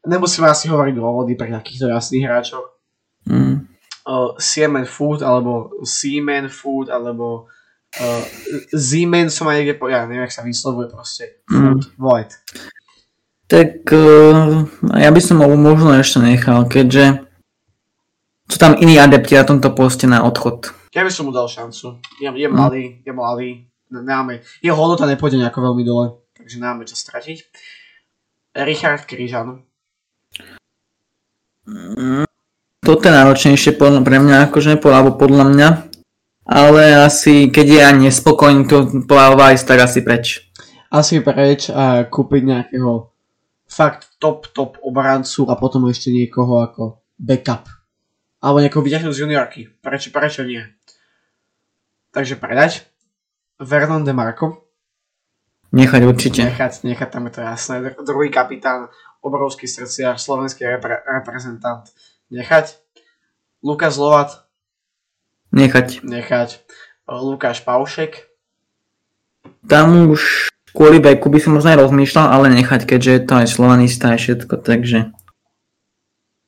nemusíme 0.08 0.48
asi 0.48 0.72
hovoriť 0.72 0.96
dôvody 0.96 1.36
pre 1.36 1.52
takýchto 1.52 1.92
jasných 1.92 2.26
hráčov. 2.26 2.64
Mm. 3.28 3.68
Uh, 4.08 4.32
Siemen 4.40 4.88
Food, 4.88 5.20
alebo 5.20 5.76
Siemen 5.84 6.48
Food, 6.48 6.88
alebo 6.88 7.52
uh, 8.00 8.24
Siemen 8.72 9.28
som 9.28 9.52
aj 9.52 9.60
niekde 9.62 9.76
povedal, 9.76 10.04
ja 10.04 10.08
neviem, 10.08 10.24
jak 10.24 10.40
sa 10.40 10.48
vyslovuje 10.48 10.88
proste. 10.88 11.44
Mm. 11.52 11.60
Food, 11.60 11.84
Void. 12.00 12.32
Tak 13.52 13.84
uh, 13.92 14.64
ja 14.96 15.12
by 15.12 15.22
som 15.24 15.44
ho 15.44 15.48
možno 15.60 15.92
ešte 15.96 16.24
nechal, 16.24 16.64
keďže 16.72 17.28
sú 18.48 18.58
tam 18.60 18.80
iní 18.80 18.96
adepti 18.96 19.36
na 19.36 19.44
tomto 19.44 19.76
poste 19.76 20.08
na 20.08 20.24
odchod. 20.24 20.72
Ja 20.96 21.04
by 21.04 21.12
som 21.12 21.28
mu 21.28 21.36
dal 21.36 21.52
šancu. 21.52 22.00
Je, 22.24 22.32
je 22.32 22.48
mm. 22.48 22.56
malý, 22.56 23.04
je 23.04 23.12
mladý, 23.12 23.50
nemáme, 23.92 24.40
jeho 24.64 24.76
hodnota 24.76 25.04
nepôjde 25.04 25.40
nejako 25.44 25.60
veľmi 25.68 25.84
dole. 25.84 26.08
takže 26.36 26.64
nemáme 26.64 26.88
čo 26.88 26.96
stratiť. 26.96 27.38
Richard 28.64 29.04
Kryžan. 29.04 29.67
Toto 32.80 33.04
je 33.04 33.12
náročnejšie 33.12 33.76
pre 33.76 34.18
mňa, 34.24 34.48
akože, 34.48 34.80
alebo 34.80 35.20
podľa 35.20 35.46
mňa. 35.52 35.70
Ale 36.48 37.04
asi, 37.04 37.52
keď 37.52 37.68
je 37.68 37.82
ani 37.84 38.02
nespokojný, 38.08 38.72
to 38.72 39.04
pláva 39.04 39.52
ísť 39.52 39.66
tak 39.68 39.80
asi 39.84 40.00
preč. 40.00 40.48
Asi 40.88 41.20
preč 41.20 41.68
a 41.68 42.08
kúpiť 42.08 42.42
nejakého 42.48 43.12
fakt 43.68 44.16
top, 44.16 44.48
top 44.56 44.80
obrancu 44.80 45.44
a 45.52 45.60
potom 45.60 45.92
ešte 45.92 46.08
niekoho 46.08 46.64
ako 46.64 47.04
backup. 47.20 47.68
Alebo 48.40 48.64
niekoho 48.64 48.80
vyťahnuť 48.80 49.12
z 49.12 49.22
juniorky. 49.28 49.62
Prečo, 49.84 50.08
prečo 50.16 50.48
nie? 50.48 50.64
Takže 52.16 52.40
predať. 52.40 52.88
Vernon 53.60 54.08
de 54.08 54.16
Marco. 54.16 54.72
Nechať 55.76 56.02
určite. 56.08 56.48
Nechať, 56.48 56.88
nechať 56.88 57.10
tam 57.12 57.28
je 57.28 57.32
to 57.36 57.42
jasné. 57.44 57.76
Druhý 58.08 58.32
kapitán, 58.32 58.88
obrovský 59.22 59.68
srdciar, 59.68 60.18
slovenský 60.20 60.66
repre- 60.66 61.04
reprezentant. 61.04 61.88
Nechať. 62.32 62.78
Lukas 63.64 63.98
Lovat. 63.98 64.46
Nechať. 65.52 66.04
Nechať. 66.04 66.62
Lukáš 67.08 67.64
Paušek. 67.64 68.28
Tam 69.68 70.12
už 70.12 70.52
kvôli 70.76 71.00
beku 71.00 71.32
by 71.32 71.40
som 71.40 71.56
možno 71.56 71.72
aj 71.72 71.80
rozmýšľal, 71.88 72.28
ale 72.28 72.52
nechať, 72.52 72.84
keďže 72.84 73.12
je 73.12 73.22
to 73.24 73.34
aj 73.40 73.48
slovanista 73.48 74.14
aj 74.14 74.20
všetko, 74.20 74.54
takže... 74.62 75.10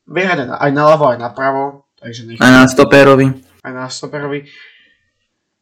Vyhrať 0.09 0.51
aj 0.51 0.71
naľavo, 0.73 1.15
aj 1.15 1.19
napravo, 1.21 1.87
takže 1.97 2.27
nechať. 2.27 2.41
Aj 2.43 2.51
na 2.51 2.63
stoperovi. 2.67 3.27
Aj 3.63 3.73
na 3.73 3.85
stoperovi. 3.87 4.49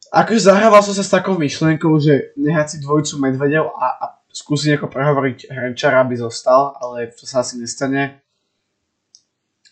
Akože 0.07 0.49
zahrával 0.49 0.81
som 0.81 0.95
sa 0.95 1.03
s 1.03 1.11
takou 1.11 1.35
myšlienkou, 1.35 1.91
že 1.99 2.31
nehať 2.39 2.67
si 2.67 2.77
dvojicu 2.79 3.19
Medvedev 3.19 3.67
a, 3.75 3.87
a 3.91 4.05
skúsiť 4.37 4.77
nejako 4.77 4.87
prehovoriť 4.93 5.49
Hrenčara, 5.49 6.05
aby 6.05 6.13
zostal, 6.13 6.77
ale 6.77 7.09
to 7.09 7.25
sa 7.25 7.41
asi 7.41 7.57
nestane. 7.57 8.21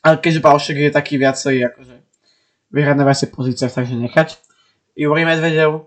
Ale 0.02 0.18
keďže 0.18 0.42
Balšek 0.42 0.78
je 0.78 0.92
taký 0.94 1.22
viacej 1.22 1.66
akože 1.70 1.96
vyhrať 2.74 2.96
na 2.98 3.06
viacej 3.06 3.30
pozíciách, 3.30 3.74
takže 3.74 3.96
nechať. 3.96 4.30
Juri 4.98 5.24
Medvedev. 5.26 5.86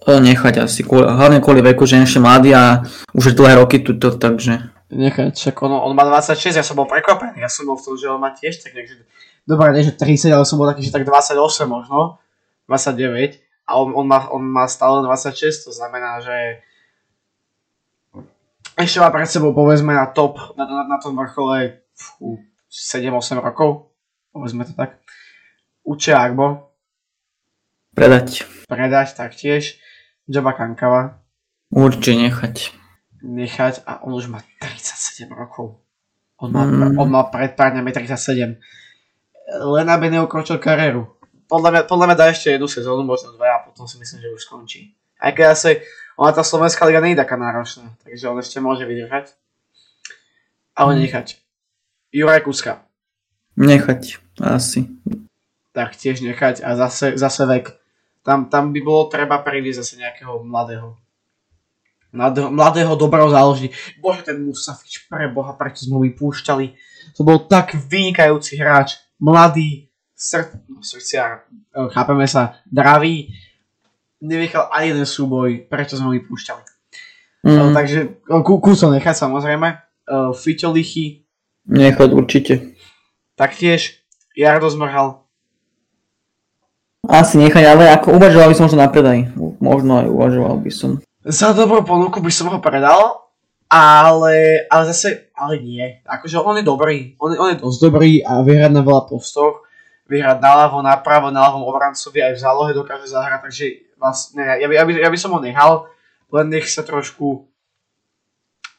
Nechať 0.00 0.64
asi, 0.64 0.80
kvôli, 0.80 1.04
hlavne 1.04 1.44
kvôli 1.44 1.60
veku, 1.60 1.84
že 1.84 2.00
je 2.00 2.08
ešte 2.08 2.20
mladý 2.24 2.56
a 2.56 2.88
už 3.12 3.32
je 3.32 3.36
dlhé 3.36 3.60
roky 3.60 3.84
tuto, 3.84 4.16
takže... 4.16 4.72
Nechať, 4.90 5.36
však 5.36 5.56
on, 5.60 5.76
on 5.76 5.92
má 5.92 6.08
26, 6.08 6.56
ja 6.56 6.64
som 6.64 6.74
bol 6.74 6.88
prekvapený, 6.88 7.44
ja 7.44 7.52
som 7.52 7.68
bol 7.68 7.76
v 7.76 7.84
tom, 7.84 7.94
že 8.00 8.08
on 8.08 8.16
má 8.16 8.32
tiež 8.32 8.64
tak, 8.64 8.72
takže... 8.72 9.04
Dobre, 9.44 9.76
nie 9.76 9.84
že 9.84 9.92
30, 9.92 10.32
ale 10.32 10.48
som 10.48 10.56
bol 10.56 10.68
taký, 10.72 10.88
že 10.88 10.92
tak 10.92 11.04
28 11.04 11.36
možno, 11.68 12.16
29 12.64 13.44
a 13.68 13.70
on, 13.76 13.92
on, 13.92 14.06
má, 14.08 14.24
on 14.32 14.40
má 14.40 14.64
stále 14.66 15.04
26, 15.04 15.68
to 15.68 15.70
znamená, 15.70 16.24
že 16.24 16.64
ešte 18.84 19.00
má 19.00 19.08
pred 19.12 19.28
sebou 19.28 19.52
povedzme 19.52 19.92
na 19.92 20.08
top, 20.10 20.56
na, 20.56 20.64
na, 20.64 20.82
na 20.86 20.98
tom 21.00 21.16
vrchole 21.16 21.84
7-8 22.70 23.40
rokov, 23.40 23.92
povedzme 24.32 24.64
to 24.64 24.72
tak. 24.76 25.00
Uče 25.84 26.14
Agbo. 26.14 26.70
Predať. 27.96 28.46
Predať 28.70 29.18
taktiež. 29.18 29.80
Joba 30.30 30.54
Kankava. 30.54 31.18
Určite 31.74 32.14
nechať. 32.14 32.54
Nechať 33.26 33.82
a 33.86 34.06
on 34.06 34.14
už 34.14 34.30
má 34.30 34.44
37 34.62 35.26
rokov. 35.34 35.82
On 36.40 36.48
má, 36.48 36.64
mm. 36.64 36.96
on 36.96 37.08
má 37.10 37.26
pred 37.28 37.52
pár 37.52 37.74
dňami 37.74 37.90
37. 37.92 38.56
Len 39.50 39.86
aby 39.90 40.06
neukročil 40.08 40.62
kariéru. 40.62 41.10
Podľa 41.50 41.68
mňa, 41.74 41.82
podľa 41.90 42.06
mňa 42.06 42.16
dá 42.16 42.26
ešte 42.30 42.54
jednu 42.54 42.70
sezónu, 42.70 43.02
možno 43.02 43.34
dve 43.34 43.50
a 43.50 43.66
potom 43.66 43.84
si 43.84 43.98
myslím, 43.98 44.22
že 44.22 44.30
už 44.30 44.46
skončí. 44.46 44.94
Aj 45.18 45.34
keď 45.34 45.46
asi, 45.52 45.82
ona 46.20 46.36
tá 46.36 46.44
slovenská 46.44 46.84
liga 46.84 47.00
nie 47.00 47.16
je 47.16 47.24
taká 47.24 47.40
náročná, 47.40 47.96
takže 48.04 48.28
on 48.28 48.36
ešte 48.36 48.60
môže 48.60 48.84
vydržať. 48.84 49.32
Ale 50.76 51.00
nechať. 51.00 51.40
Juraj 52.12 52.44
Kuska. 52.44 52.84
Nechať, 53.56 54.20
asi. 54.36 54.84
Tak 55.72 55.96
tiež 55.96 56.20
nechať 56.20 56.60
a 56.60 56.76
zase, 56.76 57.16
zase 57.16 57.42
vek. 57.48 57.72
Tam, 58.20 58.52
tam 58.52 58.76
by 58.76 58.80
bolo 58.84 59.08
treba 59.08 59.40
priviesť 59.40 59.80
zase 59.80 59.94
nejakého 59.96 60.44
mladého. 60.44 61.00
Mladého, 62.12 62.52
mladého 62.52 62.92
dobrého 63.00 63.32
záloží. 63.32 63.72
Bože, 63.96 64.28
ten 64.28 64.44
Musafič, 64.44 65.08
pre 65.08 65.24
Boha, 65.32 65.56
prečo 65.56 65.88
sme 65.88 65.96
ho 65.96 66.02
vypúšťali. 66.04 66.66
To 67.16 67.24
bol 67.24 67.48
tak 67.48 67.72
vynikajúci 67.72 68.60
hráč. 68.60 69.00
Mladý, 69.16 69.88
srd, 70.12 70.68
no, 70.68 70.84
srdciar, 70.84 71.48
chápeme 71.96 72.28
sa, 72.28 72.60
dravý. 72.68 73.32
Nevychal 74.20 74.68
ani 74.68 74.92
jeden 74.92 75.08
súboj, 75.08 75.64
prečo 75.66 75.96
sme 75.96 76.12
ho 76.12 76.16
vypúšťali. 76.16 76.62
Mm. 77.40 77.72
takže 77.72 77.98
kúso 78.44 78.92
nechať 78.92 79.16
samozrejme. 79.16 79.68
Uh, 80.04 80.36
Fiťolichy. 80.36 81.24
Nechať 81.64 82.10
určite. 82.12 82.76
Taktiež 83.32 84.04
Jardo 84.36 84.68
Zmrhal. 84.68 85.24
Asi 87.08 87.40
nechať, 87.40 87.64
ale 87.64 87.88
ako 87.88 88.20
uvažoval 88.20 88.52
by 88.52 88.56
som 88.56 88.68
to 88.68 88.76
na 88.76 88.92
predaj. 88.92 89.32
Možno 89.56 90.04
aj 90.04 90.08
uvažoval 90.12 90.60
by 90.60 90.68
som. 90.68 90.90
Za 91.24 91.56
dobrú 91.56 91.80
ponuku 91.80 92.20
by 92.20 92.28
som 92.28 92.52
ho 92.52 92.60
predal, 92.60 93.32
ale, 93.72 94.66
ale 94.68 94.82
zase, 94.92 95.32
ale 95.32 95.62
nie. 95.64 95.84
Akože 96.04 96.36
on 96.42 96.60
je 96.60 96.64
dobrý, 96.66 97.16
on, 97.16 97.32
on 97.40 97.48
je 97.56 97.62
dosť 97.62 97.78
dobrý 97.80 98.20
a 98.20 98.44
vyhrať 98.44 98.72
na 98.74 98.82
veľa 98.84 99.08
postoch, 99.08 99.64
vyhrať 100.10 100.42
naľavo, 100.42 100.82
napravo, 100.84 101.32
na 101.32 101.48
ľavom 101.48 101.64
obrancovi 101.64 102.20
aj 102.20 102.32
v 102.36 102.42
zálohe 102.42 102.72
dokáže 102.74 103.08
zahrať, 103.08 103.40
takže 103.46 103.66
vlastne, 104.00 104.40
ja 104.56 104.66
by, 104.66 104.74
ja 104.74 104.84
by, 104.88 104.92
ja 104.96 105.10
by 105.12 105.18
som 105.20 105.36
ho 105.36 105.40
nechal, 105.44 105.92
len 106.32 106.48
nech 106.48 106.64
sa 106.66 106.80
trošku 106.80 107.44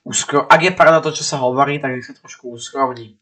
uskro... 0.02 0.50
Ak 0.50 0.66
je 0.66 0.74
pravda 0.74 1.06
to, 1.06 1.14
čo 1.14 1.22
sa 1.22 1.38
hovorí, 1.38 1.78
tak 1.78 1.94
nech 1.94 2.06
sa 2.10 2.18
trošku 2.18 2.58
uskromní. 2.58 3.22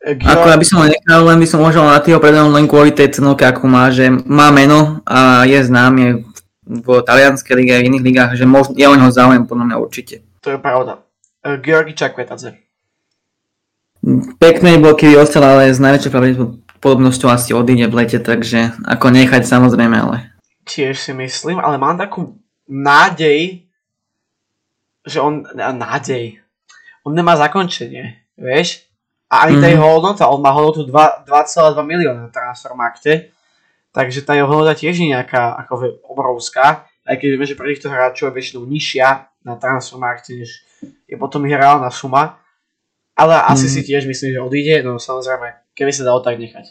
Gio... 0.00 0.32
Ako 0.32 0.48
ja 0.48 0.56
by 0.56 0.64
som 0.64 0.80
ho 0.80 0.86
nechal, 0.88 1.20
len 1.26 1.38
by 1.42 1.46
som 1.50 1.60
uvažoval 1.60 1.92
na 1.92 2.00
tým 2.00 2.16
predom 2.16 2.54
len 2.54 2.64
kvôli 2.64 2.94
tej 2.94 3.20
cenovke, 3.20 3.44
ako 3.44 3.68
má, 3.68 3.92
že 3.92 4.08
má 4.08 4.48
meno 4.48 5.04
a 5.04 5.44
je 5.44 5.60
známy 5.60 6.24
v 6.64 6.86
talianskej 7.04 7.54
lige 7.58 7.72
a 7.74 7.82
v 7.82 7.92
iných 7.92 8.06
ligách, 8.06 8.30
že 8.38 8.46
možno, 8.46 8.78
je 8.78 8.86
o 8.86 8.96
neho 8.96 9.10
záujem 9.10 9.44
podľa 9.44 9.64
mňa 9.66 9.76
určite. 9.76 10.24
To 10.40 10.54
je 10.54 10.58
pravda. 10.62 11.04
Uh, 11.44 11.60
Georgi 11.60 11.92
Čakvetadze. 11.92 12.56
Pekný 14.40 14.80
bol, 14.80 14.96
keby 14.96 15.20
ostal, 15.20 15.44
ale 15.44 15.68
s 15.68 15.76
najväčšou 15.76 16.12
pravdepodobnosťou 16.14 17.28
asi 17.28 17.52
odíde 17.52 17.92
v 17.92 18.00
lete, 18.00 18.16
takže 18.16 18.72
ako 18.88 19.12
nechať 19.12 19.44
samozrejme, 19.44 19.96
ale... 20.00 20.32
Tiež 20.64 21.00
si 21.00 21.12
myslím, 21.16 21.58
ale 21.58 21.80
mám 21.80 21.98
takú 21.98 22.36
nádej, 22.68 23.66
že 25.06 25.18
on... 25.18 25.42
Nádej. 25.56 26.38
On 27.02 27.16
nemá 27.16 27.34
zakončenie, 27.36 28.20
vieš? 28.36 28.90
A 29.30 29.46
ani 29.46 29.62
tá 29.62 29.70
jeho 29.70 29.86
mhm. 29.86 29.94
hodnota, 29.94 30.26
on 30.26 30.42
má 30.42 30.50
hodnotu 30.50 30.90
2,2 30.90 31.30
milióna 31.86 32.26
na 32.26 32.30
Transfermarkte, 32.34 33.30
takže 33.94 34.26
tá 34.26 34.34
jeho 34.34 34.50
hodnota 34.50 34.74
tiež 34.74 34.98
je 34.98 35.14
nejaká 35.14 35.54
ako 35.64 36.02
obrovská, 36.02 36.90
aj 37.06 37.14
keď 37.16 37.26
vieme, 37.30 37.46
že 37.46 37.54
pre 37.54 37.70
týchto 37.70 37.88
hráčov 37.94 38.30
je 38.30 38.36
väčšinou 38.36 38.66
nižšia 38.66 39.08
na 39.46 39.54
Transfermarkte, 39.54 40.34
než 40.34 40.66
je 41.06 41.16
potom 41.16 41.46
ich 41.46 41.54
reálna 41.54 41.88
suma. 41.94 42.42
Ale 43.14 43.38
mm. 43.38 43.46
asi 43.54 43.66
mhm. 43.70 43.72
si 43.72 43.80
tiež 43.86 44.02
myslím, 44.10 44.30
že 44.34 44.40
odíde, 44.40 44.74
no 44.82 44.98
samozrejme, 44.98 45.72
keby 45.78 45.90
sa 45.94 46.06
dalo 46.06 46.20
tak 46.20 46.36
nechať. 46.36 46.66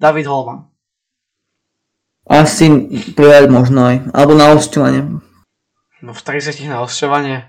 David 0.00 0.26
Holman. 0.26 0.73
Asi 2.24 2.66
prijať 3.12 3.52
možno 3.52 3.84
aj, 3.84 3.96
alebo 4.16 4.32
na 4.32 4.56
osťovanie. 4.56 5.20
No 6.00 6.10
v 6.16 6.20
30 6.20 6.56
na 6.68 6.80
osťovanie. 6.80 7.44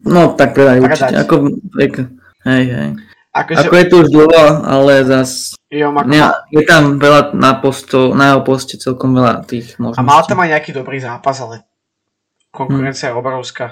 No 0.00 0.32
tak 0.32 0.56
predaj 0.56 0.80
určite, 0.80 1.14
ako, 1.20 1.34
hej, 2.48 2.64
hej. 2.68 2.90
Akože... 3.36 3.68
Ako 3.68 3.74
je 3.76 3.86
to 3.88 3.94
už 4.00 4.08
dlho, 4.08 4.44
ale 4.64 4.92
zas... 5.04 5.52
Jo, 5.68 5.92
ako... 5.92 6.08
ne, 6.08 6.32
je 6.48 6.62
tam 6.64 6.96
veľa 6.96 7.36
na, 7.36 7.60
posto, 7.60 8.16
na 8.16 8.32
jeho 8.32 8.40
poste 8.40 8.80
celkom 8.80 9.12
veľa 9.12 9.44
tých 9.44 9.76
možností. 9.76 10.00
A 10.00 10.08
mal 10.08 10.24
tam 10.24 10.40
aj 10.40 10.56
nejaký 10.56 10.72
dobrý 10.72 10.96
zápas, 10.96 11.36
ale 11.44 11.68
konkurencia 12.48 13.12
hmm. 13.12 13.12
je 13.12 13.20
obrovská. 13.20 13.66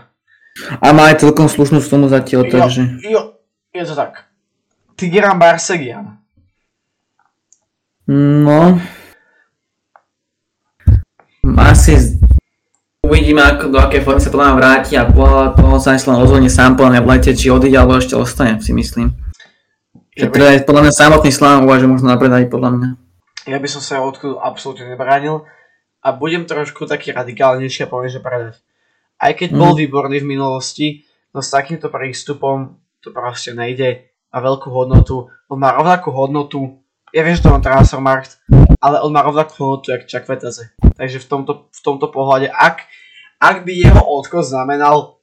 A 0.84 0.92
má 0.92 1.08
aj 1.08 1.24
celkom 1.24 1.48
slušnú 1.48 1.80
sumu 1.80 2.12
zatiaľ, 2.12 2.44
jo, 2.44 2.52
takže... 2.52 2.82
Jo, 3.00 3.20
je 3.72 3.84
to 3.88 3.94
tak. 3.96 4.28
Tigran 5.00 5.40
Barsegian. 5.40 6.20
No... 8.04 8.76
Asi 11.54 12.18
uvidíme, 13.06 13.38
ako, 13.38 13.70
do 13.70 13.78
akej 13.78 14.02
formy 14.02 14.18
sa 14.18 14.34
podľa 14.34 14.58
vráti 14.58 14.98
a 14.98 15.06
podľa 15.06 15.54
toho 15.54 15.76
sa 15.78 15.94
len 15.94 16.18
rozhodne 16.18 16.50
sám 16.50 16.74
podľa 16.74 16.98
mňa 16.98 17.02
v 17.06 17.10
lete, 17.14 17.30
či 17.38 17.46
odíde 17.52 17.78
alebo 17.78 17.94
ešte 17.94 18.18
ostane, 18.18 18.58
si 18.58 18.74
myslím. 18.74 19.14
Že 20.18 20.34
teda 20.34 20.46
aj 20.50 20.58
podľa 20.66 20.82
mňa 20.86 20.92
samotný 20.94 21.30
Slán 21.30 21.66
uvažuje 21.66 21.90
možno 21.90 22.10
na 22.10 22.18
predaj, 22.18 22.50
podľa 22.50 22.70
mňa. 22.74 22.88
Ja 23.50 23.58
by 23.62 23.68
som 23.70 23.82
sa 23.82 24.02
odkud 24.02 24.38
absolútne 24.40 24.90
nebránil 24.90 25.46
a 26.02 26.08
budem 26.10 26.42
trošku 26.48 26.90
taký 26.90 27.14
radikálnejší 27.14 27.86
a 27.86 27.90
poviem, 27.90 28.10
že 28.10 28.22
predať. 28.22 28.58
Aj 29.18 29.30
keď 29.30 29.54
mm. 29.54 29.58
bol 29.58 29.72
výborný 29.78 30.22
v 30.22 30.30
minulosti, 30.34 31.06
no 31.30 31.38
s 31.38 31.54
takýmto 31.54 31.86
prístupom 31.90 32.78
to 32.98 33.14
proste 33.14 33.54
nejde. 33.54 34.10
Má 34.34 34.42
veľkú 34.42 34.74
hodnotu, 34.74 35.30
on 35.46 35.58
má 35.62 35.70
rovnakú 35.70 36.10
hodnotu, 36.10 36.82
ja 37.14 37.22
viem, 37.22 37.38
že 37.38 37.46
to 37.46 37.54
má 37.54 37.62
transfermarkt, 37.62 38.42
ale 38.84 39.00
on 39.00 39.08
má 39.08 39.24
rovnakú 39.24 39.56
hodnotu, 39.56 39.96
jak 39.96 40.04
Chuck 40.04 40.28
Veteze. 40.28 40.76
Takže 41.00 41.16
v 41.16 41.26
tomto, 41.26 41.52
v 41.72 41.80
tomto 41.80 42.12
pohľade, 42.12 42.52
ak, 42.52 42.84
ak 43.40 43.64
by 43.64 43.72
jeho 43.72 44.04
odchod 44.04 44.44
znamenal 44.44 45.16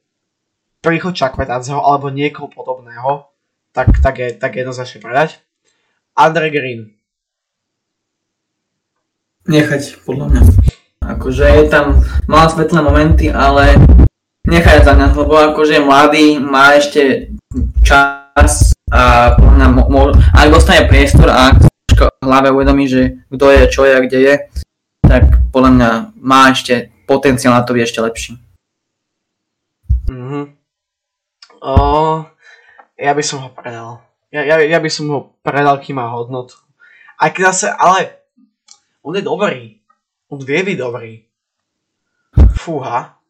príchod 0.82 1.14
Čakvetadzeho 1.14 1.78
alebo 1.78 2.10
niekoho 2.10 2.50
podobného, 2.50 3.30
tak, 3.70 4.02
tak, 4.02 4.18
je, 4.18 4.34
tak 4.34 4.58
jednoznačne 4.58 4.98
predať. 4.98 5.38
Andre 6.18 6.50
Green. 6.50 6.98
Nechať, 9.46 10.02
podľa 10.02 10.26
mňa. 10.26 10.42
Akože 11.02 11.46
je 11.46 11.64
tam, 11.70 12.02
mal 12.26 12.50
svetlé 12.50 12.82
momenty, 12.82 13.30
ale 13.30 13.78
nechať 14.50 14.82
za 14.82 14.92
mňa, 14.98 15.06
lebo 15.14 15.34
akože 15.38 15.86
mladý, 15.86 16.42
má 16.42 16.74
ešte 16.74 17.30
čas 17.86 18.74
a 18.90 19.34
podľa 19.38 19.54
mňa, 19.54 19.68
mo, 19.70 19.82
mo, 19.86 20.02
ak 20.14 20.50
dostane 20.50 20.90
priestor 20.90 21.30
a 21.30 21.54
hlave 22.22 22.48
uvedomí, 22.50 22.88
že 22.88 23.22
kto 23.28 23.46
je, 23.50 23.62
čo 23.70 23.82
je 23.84 23.92
a 23.92 24.04
kde 24.04 24.18
je, 24.18 24.34
tak 25.04 25.22
podľa 25.52 25.70
mňa 25.70 25.90
má 26.18 26.48
ešte 26.50 26.88
potenciál 27.04 27.52
na 27.52 27.62
to 27.66 27.76
byť 27.76 27.82
ešte 27.84 28.00
lepší. 28.00 28.32
Mhm. 30.08 30.56
O, 31.62 31.74
ja 32.98 33.12
by 33.14 33.22
som 33.22 33.38
ho 33.46 33.48
predal. 33.54 34.02
Ja, 34.32 34.42
ja, 34.42 34.58
ja 34.58 34.78
by 34.80 34.90
som 34.90 35.06
ho 35.12 35.20
predal, 35.44 35.78
kým 35.78 36.00
má 36.00 36.10
hodnotu. 36.10 36.58
Aj 37.20 37.30
keď 37.30 37.54
zase, 37.54 37.66
ale 37.70 38.26
on 39.04 39.14
je 39.14 39.22
dobrý. 39.22 39.78
On 40.32 40.40
vie 40.40 40.62
byť 40.64 40.76
dobrý. 40.80 41.22
Fúha. 42.56 43.21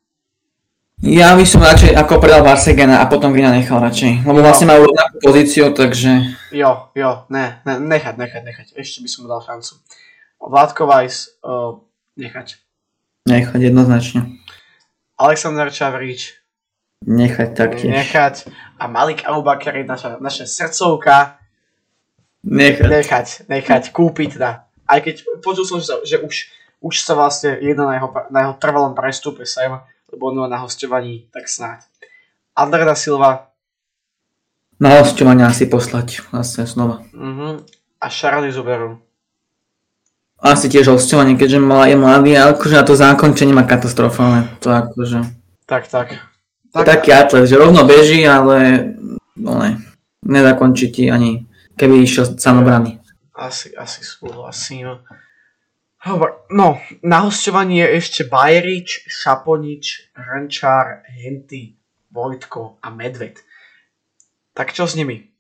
Ja 1.03 1.35
by 1.35 1.43
som 1.43 1.59
radšej 1.61 1.99
ako 1.99 2.23
predal 2.23 2.47
Varsegena 2.47 3.03
a 3.03 3.11
potom 3.11 3.35
Grina 3.35 3.51
nechal 3.51 3.83
radšej. 3.83 4.23
Lebo 4.23 4.39
vlastne 4.39 4.71
majú 4.71 4.87
rovnakú 4.87 5.19
pozíciu, 5.21 5.75
takže... 5.75 6.39
Jo, 6.49 6.95
jo, 6.95 7.27
ne, 7.27 7.59
ne, 7.65 7.75
nechať, 7.77 8.15
nechať, 8.15 8.43
nechať. 8.45 8.67
Ešte 8.73 9.03
by 9.03 9.09
som 9.11 9.21
mu 9.21 9.29
dal 9.29 9.43
šancu. 9.43 9.83
Vládko 10.39 10.87
Weiss, 10.87 11.35
uh, 11.43 11.83
nechať. 12.15 12.55
Nechať 13.27 13.61
jednoznačne. 13.61 14.39
Alexander 15.19 15.67
Čavrič, 15.69 16.39
Nechať 17.03 17.51
taktiež. 17.53 17.91
nechať. 17.91 18.35
A 18.79 18.87
Malik 18.87 19.27
Abubakar 19.27 19.75
je 19.75 19.83
naša, 19.83 20.23
naša 20.23 20.47
srdcovka, 20.47 21.35
Nechať. 22.43 22.87
nechať, 22.87 23.27
nechať, 23.47 23.83
kúpiť 23.91 24.39
teda. 24.39 24.67
Aj 24.83 24.99
keď 24.99 25.43
počul 25.43 25.63
som, 25.63 25.79
že, 25.79 25.87
sa- 25.89 26.03
že 26.03 26.19
už, 26.19 26.47
už 26.79 26.95
sa 26.97 27.15
vlastne 27.15 27.59
jedno 27.59 27.87
na 27.87 27.99
jeho, 27.99 28.07
na 28.31 28.39
jeho 28.41 28.55
trvalom 28.57 28.95
prestupe 28.95 29.43
sem, 29.43 29.71
lebo 30.13 30.29
on 30.29 30.51
na 30.51 30.59
hostovaní, 30.61 31.27
tak 31.33 31.49
snáď. 31.49 31.81
Andreda 32.57 32.95
Silva 32.95 33.49
Na 34.81 35.01
hostovania 35.01 35.49
asi 35.49 35.67
poslať 35.67 36.21
zase 36.33 36.67
znova. 36.67 37.01
uh-huh. 37.15 37.65
a 38.01 38.07
Charlie 38.11 38.53
Zuberu. 38.53 38.99
Asi 40.43 40.67
tiež 40.67 40.91
hostovanie, 40.91 41.39
keďže 41.39 41.63
mala- 41.63 41.87
je 41.87 41.97
mladý, 41.97 42.35
ale 42.35 42.59
akože 42.59 42.75
na 42.75 42.83
to 42.83 42.99
zákončenie 42.99 43.55
má 43.55 43.63
katastrofálne. 43.63 44.51
To 44.61 44.75
akože... 44.75 45.23
Tak, 45.71 45.87
tak. 45.87 46.19
Tak, 46.75 46.83
taký 46.83 47.13
atlet, 47.15 47.47
že 47.47 47.61
rovno 47.61 47.87
beží, 47.87 48.27
ale 48.27 48.91
no 49.37 49.61
ne, 49.61 49.79
nezakončí 50.25 50.91
ti 50.91 51.05
ani 51.13 51.47
keby 51.79 52.03
išiel 52.03 52.35
samobrany. 52.35 52.99
Asi, 53.37 53.71
asi 53.77 54.03
súhlasím. 54.03 54.99
No, 56.51 56.83
na 57.03 57.19
hostovaní 57.23 57.79
je 57.79 58.03
ešte 58.03 58.23
Bajerič, 58.27 59.07
Šaponič, 59.07 60.11
Hrnčár, 60.19 61.07
Henty, 61.07 61.79
Vojtko 62.11 62.83
a 62.83 62.91
Medved. 62.91 63.39
Tak 64.51 64.75
čo 64.75 64.91
s 64.91 64.99
nimi? 64.99 65.31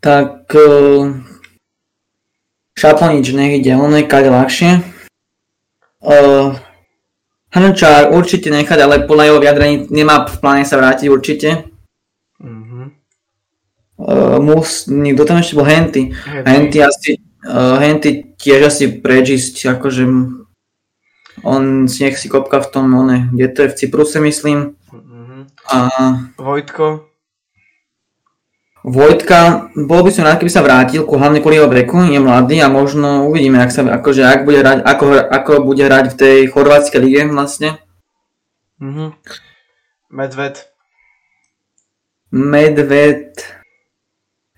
Tak 0.00 0.50
uh, 0.50 1.14
Šaplonič 2.74 3.30
nech 3.36 3.62
ide, 3.62 3.76
on 3.78 3.94
je 3.94 4.08
kade 4.08 4.32
ľahšie. 4.32 4.82
Uh, 6.02 6.58
Hrnčár 7.54 8.10
určite 8.10 8.50
nechať, 8.50 8.78
ale 8.82 9.06
podľa 9.06 9.24
jeho 9.30 9.38
vyjadrení 9.38 9.76
nemá 9.94 10.26
v 10.26 10.36
pláne 10.42 10.64
sa 10.66 10.74
vrátiť 10.74 11.06
určite. 11.06 11.48
Uh, 14.00 14.42
mus, 14.42 14.90
kto 14.90 15.22
tam 15.22 15.38
ešte 15.38 15.54
bol 15.54 15.68
Henty. 15.68 16.10
Henty 16.24 16.80
asi, 16.80 17.20
uh, 17.46 17.76
Henty 17.80 18.36
tiež 18.36 18.72
asi 18.72 18.84
prežísť, 18.88 19.78
akože 19.78 20.04
on 21.44 21.88
si 21.88 22.04
nech 22.04 22.20
si 22.20 22.28
kopka 22.28 22.60
v 22.60 22.70
tom, 22.70 22.92
one, 22.92 23.32
kde 23.32 23.46
to 23.48 23.58
je 23.62 23.68
v 23.68 23.78
Cypruse 23.78 24.20
myslím. 24.20 24.76
Mhm. 24.92 25.46
A 25.70 25.78
Vojtko, 26.36 27.10
Vojtka, 28.80 29.68
bol 29.76 30.00
by 30.00 30.08
som 30.08 30.24
rád, 30.24 30.40
keby 30.40 30.48
sa 30.48 30.64
vrátil, 30.64 31.04
hlavne 31.04 31.44
kvôli 31.44 31.60
jeho 31.60 31.68
veku, 31.68 32.00
je 32.00 32.16
mladý 32.16 32.64
a 32.64 32.72
možno 32.72 33.28
uvidíme, 33.28 33.60
ak 33.60 33.68
sa, 33.68 33.84
akože, 33.84 34.24
ak 34.24 34.48
bude 34.48 34.64
hrať, 34.64 34.80
ako, 34.80 35.04
ako 35.20 35.52
bude 35.68 35.84
hrať 35.84 36.16
v 36.16 36.18
tej 36.18 36.36
chorvátskej 36.48 37.00
lige 37.04 37.20
vlastne. 37.28 37.76
mhm. 38.80 39.12
Medved, 40.10 40.64
Medved 42.32 43.59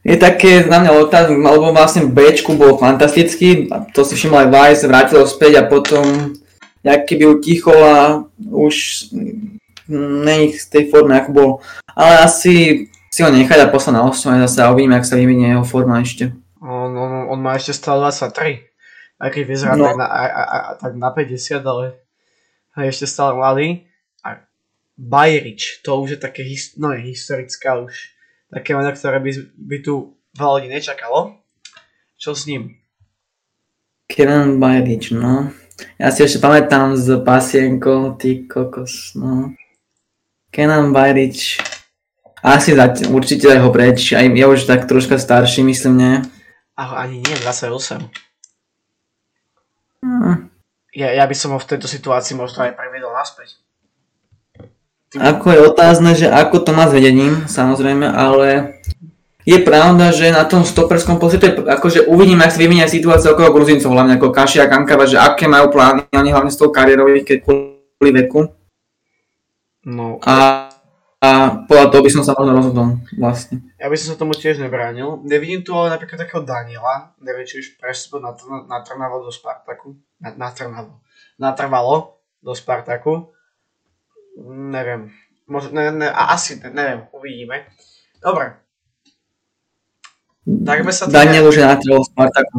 je 0.02 0.16
také 0.18 0.66
na 0.66 0.82
mňa 0.82 0.92
otázka, 0.98 1.30
lebo 1.30 1.70
vlastne 1.70 2.10
v 2.10 2.14
Bčku 2.14 2.58
bol 2.58 2.74
fantastický, 2.74 3.70
a 3.70 3.86
to 3.86 4.02
si 4.02 4.18
všimol 4.18 4.46
aj 4.46 4.48
Weiss, 4.50 4.82
vrátil 4.82 5.22
ho 5.22 5.26
späť 5.26 5.62
a 5.62 5.68
potom 5.70 6.34
jak 6.82 7.06
keby 7.06 7.38
utichol 7.38 7.78
a 7.78 8.26
už 8.50 9.06
není 10.26 10.50
z 10.58 10.66
tej 10.66 10.90
formy, 10.90 11.14
ako 11.14 11.30
bol. 11.30 11.50
Ale 11.94 12.26
asi 12.26 12.86
si 13.12 13.20
ho 13.22 13.30
nechať 13.30 13.58
a 13.62 13.70
poslať 13.70 13.94
na 13.94 14.06
hostovanie 14.08 14.42
zase 14.48 14.64
a 14.66 14.72
uvidíme, 14.72 14.98
ak 14.98 15.06
sa 15.06 15.20
vyvinie 15.20 15.54
jeho 15.54 15.62
forma 15.62 16.02
ešte. 16.02 16.34
on, 16.58 16.90
on, 16.90 17.30
on 17.30 17.38
má 17.38 17.54
ešte 17.54 17.76
stále 17.76 18.02
23. 18.10 18.66
Aj 19.22 19.30
keď 19.30 19.42
vyzerá 19.46 19.78
No. 19.78 19.86
tak, 19.86 19.96
na, 20.02 20.06
a, 20.10 20.22
a, 20.26 20.42
a, 20.42 20.58
tak 20.74 20.92
na 20.98 21.10
50, 21.14 21.62
ale 21.62 21.84
je 22.74 22.88
ešte 22.90 23.06
stále 23.06 23.38
mladý. 23.38 23.86
A 24.26 24.42
Bajerič, 24.98 25.84
to 25.86 26.02
už 26.02 26.16
je 26.16 26.18
také, 26.18 26.42
his, 26.42 26.74
no 26.74 26.90
je 26.90 27.06
historická 27.06 27.78
už. 27.78 28.10
Také 28.52 28.76
meno, 28.76 28.92
ktoré 28.92 29.16
by, 29.16 29.32
by 29.56 29.76
tu 29.80 30.20
veľa 30.36 30.52
ľudí 30.60 30.68
nečakalo. 30.68 31.40
Čo 32.20 32.36
s 32.36 32.44
ním? 32.44 32.76
Kenan 34.12 34.60
Bajrič, 34.60 35.16
no. 35.16 35.48
Ja 35.96 36.12
si 36.12 36.20
ešte 36.20 36.36
pamätám 36.36 36.92
z 37.00 37.24
pasienko, 37.24 38.20
ty 38.20 38.44
kokos, 38.44 39.16
no. 39.16 39.56
Kenan 40.52 40.92
Bajrič. 40.92 41.64
Asi 42.44 42.76
zať, 42.76 43.08
určite 43.08 43.48
aj 43.48 43.60
ho 43.64 43.70
preč, 43.72 44.12
aj 44.12 44.28
je 44.28 44.44
už 44.44 44.68
tak 44.68 44.84
troška 44.84 45.16
starší, 45.16 45.64
myslím, 45.64 45.94
nie? 45.96 46.14
A, 46.76 47.08
ani 47.08 47.24
nie, 47.24 47.36
28. 47.40 48.04
Hm. 50.02 50.50
Ja, 50.92 51.08
ja 51.08 51.24
by 51.24 51.32
som 51.32 51.56
ho 51.56 51.58
v 51.62 51.68
tejto 51.72 51.88
situácii 51.88 52.36
možno 52.36 52.68
aj 52.68 52.76
previedol 52.76 53.16
naspäť. 53.16 53.62
Ako 55.12 55.46
je 55.52 55.60
otázne, 55.60 56.16
že 56.16 56.24
ako 56.24 56.64
to 56.64 56.70
má 56.72 56.88
s 56.88 56.96
vedením, 56.96 57.44
samozrejme, 57.44 58.08
ale 58.08 58.80
je 59.44 59.58
pravda, 59.60 60.08
že 60.14 60.32
na 60.32 60.48
tom 60.48 60.64
stoperskom 60.64 61.20
pozite, 61.20 61.52
akože 61.52 62.08
uvidíme, 62.08 62.46
ak 62.46 62.54
sa 62.54 62.62
vyvinie 62.62 62.86
situácia 62.88 63.34
okolo 63.34 63.52
Gruzincov, 63.52 63.92
hlavne 63.92 64.16
ako 64.16 64.32
Kaši 64.32 64.62
a 64.62 64.70
Kankava, 64.70 65.04
že 65.04 65.20
aké 65.20 65.50
majú 65.50 65.68
plány, 65.68 66.08
oni 66.14 66.30
hlavne 66.32 66.48
s 66.48 66.56
tou 66.56 66.72
kariérou, 66.72 67.10
keď 67.10 67.44
kvôli 67.44 68.10
veku. 68.24 68.48
No, 69.82 70.22
A, 70.22 70.70
a 71.18 71.30
podľa 71.66 71.86
toho 71.90 72.02
by 72.06 72.10
som 72.14 72.22
sa 72.22 72.38
možno 72.38 72.54
rozhodol, 72.54 72.86
vlastne. 73.18 73.66
Ja 73.82 73.90
by 73.90 73.98
som 73.98 74.14
sa 74.14 74.16
tomu 74.16 74.32
tiež 74.32 74.62
nebránil. 74.62 75.20
Nevidím 75.26 75.66
tu 75.66 75.74
ale 75.74 75.98
napríklad 75.98 76.22
takého 76.22 76.46
Daniela, 76.46 77.12
neviem, 77.18 77.42
či 77.42 77.58
už 77.58 77.82
prestúpil 77.82 78.22
na, 78.22 78.32
Trn- 78.38 78.64
na 78.70 78.78
Trnavo 78.80 79.26
do 79.26 79.34
Spartaku. 79.34 79.98
Na, 80.22 80.38
na 80.38 80.48
Trnavo. 80.54 81.02
Natrvalo 81.34 82.22
do 82.38 82.54
Spartaku. 82.54 83.34
Neviem. 84.40 85.10
Možno, 85.46 85.70
ne, 85.76 85.92
ne, 85.92 86.08
asi, 86.08 86.60
ne, 86.60 86.70
neviem, 86.70 87.00
uvidíme. 87.12 87.66
Dobre. 88.22 88.56
Tak 90.42 90.82
by 90.82 90.92
sa 90.92 91.06
to 91.06 91.14
Daniel 91.14 91.46
už 91.46 91.56
je 91.60 91.66
na 91.66 91.76
trhu 91.78 92.02
v 92.02 92.08
Spartaku, 92.08 92.58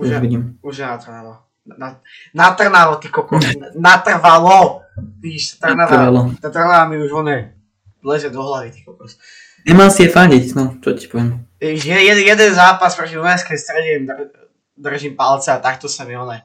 už, 0.00 0.08
je, 0.08 0.20
vidím. 0.20 0.42
už 0.64 0.74
je 0.78 0.86
na 0.86 0.96
Trnavo. 0.96 1.34
Na, 1.66 2.00
na 2.34 2.46
Trnavo, 2.56 2.96
ty 2.96 3.08
kokos. 3.08 3.44
Natrvalo. 3.76 4.80
Vidíš, 5.20 5.60
Trnava. 5.60 5.90
Trvalo. 5.90 6.20
Tá 6.40 6.48
Trnava 6.48 6.88
mi 6.88 6.96
už 7.02 7.12
one 7.12 7.56
leze 8.04 8.30
do 8.30 8.40
hlavy, 8.42 8.72
ty 8.72 8.80
kokos. 8.84 9.18
Nemal 9.62 9.94
si 9.94 10.02
je 10.06 10.10
fandiť, 10.10 10.44
no, 10.58 10.74
čo 10.82 10.90
ti 10.96 11.06
poviem. 11.06 11.46
Je, 11.62 11.78
jeden, 11.78 12.26
jeden 12.26 12.50
zápas 12.50 12.98
proti 12.98 13.14
Dunajskej 13.14 13.58
strede 13.58 14.02
dr- 14.02 14.34
držím 14.74 15.14
palce 15.14 15.54
a 15.54 15.62
takto 15.62 15.86
sa 15.86 16.02
mi 16.02 16.18
one. 16.18 16.42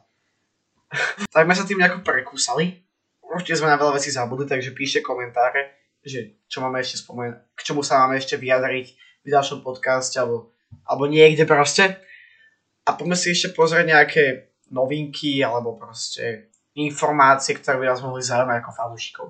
tak 1.34 1.50
sme 1.50 1.56
sa 1.58 1.66
tým 1.66 1.82
nejako 1.82 2.06
prekúsali. 2.06 2.87
Určite 3.38 3.62
sme 3.62 3.70
na 3.70 3.78
veľa 3.78 4.02
vecí 4.02 4.10
zabudli, 4.10 4.50
takže 4.50 4.74
píšte 4.74 5.06
komentáre, 5.06 5.94
že 6.02 6.42
čo 6.50 6.58
máme 6.58 6.82
ešte 6.82 7.06
spomenúť, 7.06 7.54
k 7.54 7.62
čomu 7.62 7.86
sa 7.86 8.02
máme 8.02 8.18
ešte 8.18 8.34
vyjadriť 8.34 8.88
v 8.98 9.28
ďalšom 9.30 9.62
podcaste 9.62 10.18
alebo, 10.18 10.58
alebo 10.90 11.06
niekde 11.06 11.46
proste. 11.46 12.02
A 12.90 12.98
poďme 12.98 13.14
si 13.14 13.38
ešte 13.38 13.54
pozrieť 13.54 13.94
nejaké 13.94 14.24
novinky 14.74 15.38
alebo 15.46 15.78
proste 15.78 16.50
informácie, 16.74 17.54
ktoré 17.62 17.78
by 17.78 17.86
nás 17.94 18.02
mohli 18.02 18.26
zaujímať 18.26 18.58
ako 18.58 18.72
fanúšikov. 18.74 19.28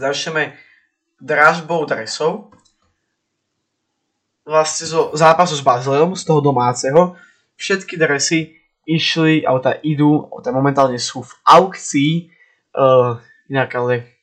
Začneme 0.00 0.56
dražbou 1.20 1.84
dresov. 1.84 2.56
Vlastne 4.42 4.86
zo 4.90 5.14
zápasu 5.14 5.54
s 5.54 5.62
Bazileom, 5.62 6.18
z 6.18 6.22
toho 6.26 6.40
domáceho, 6.42 7.14
všetky 7.56 7.94
dresy 7.94 8.58
išli, 8.86 9.46
alebo 9.46 9.62
teda 9.62 9.78
idú, 9.86 10.26
alebo 10.26 10.42
teda 10.42 10.54
momentálne 10.58 10.98
sú 10.98 11.22
v 11.22 11.32
aukcii, 11.46 12.12
uh, 12.74 13.22
inak 13.46 13.70
ale 13.78 14.18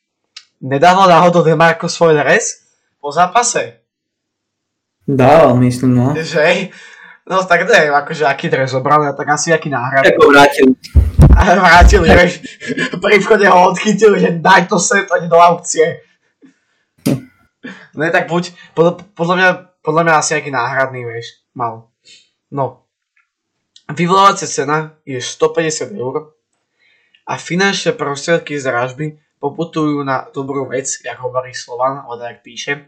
nedával 0.59 1.07
náhodou 1.07 1.43
Demarko 1.43 1.87
svoj 1.87 2.19
dres 2.19 2.67
po 2.99 3.15
zápase? 3.15 3.79
Dal, 5.07 5.55
myslím, 5.57 5.95
no. 5.95 6.07
Že? 6.13 6.69
No 7.29 7.41
tak 7.45 7.65
neviem, 7.65 7.93
akože 7.93 8.25
aký 8.25 8.49
dres 8.49 8.73
zobral, 8.73 9.05
tak 9.15 9.27
asi 9.29 9.53
aký 9.53 9.69
náhrad. 9.69 10.05
Ako 10.05 10.29
vrátil. 10.29 10.75
A 11.33 11.55
vrátil, 11.55 12.01
vieš, 12.03 12.43
pri 12.99 13.21
vchode 13.21 13.47
ho 13.47 13.71
odchytil, 13.71 14.17
že 14.19 14.41
daj 14.41 14.67
to 14.67 14.75
sem, 14.81 15.07
poď 15.07 15.31
do 15.31 15.39
aukcie. 15.39 15.85
Ne, 17.99 18.07
tak 18.07 18.31
buď, 18.31 18.55
podľa, 18.71 19.03
podľa, 19.11 19.35
mňa, 19.35 19.49
podľa 19.79 20.01
mňa 20.03 20.13
asi 20.19 20.31
aký 20.35 20.51
náhradný, 20.51 21.07
vieš, 21.07 21.43
mal. 21.55 21.87
No. 22.51 22.85
Vyvolávacia 23.89 24.45
cena 24.45 24.99
je 25.01 25.17
150 25.17 25.97
eur 25.97 26.37
a 27.25 27.33
finančné 27.37 27.97
prostriedky 27.97 28.59
z 28.59 28.69
dražby 28.69 29.05
poputujú 29.41 30.03
na 30.05 30.27
dobrú 30.29 30.67
vec, 30.69 30.99
jak 31.01 31.17
hovorí 31.17 31.55
Slovan, 31.55 32.05
alebo 32.05 32.19
tak 32.19 32.45
píše. 32.45 32.85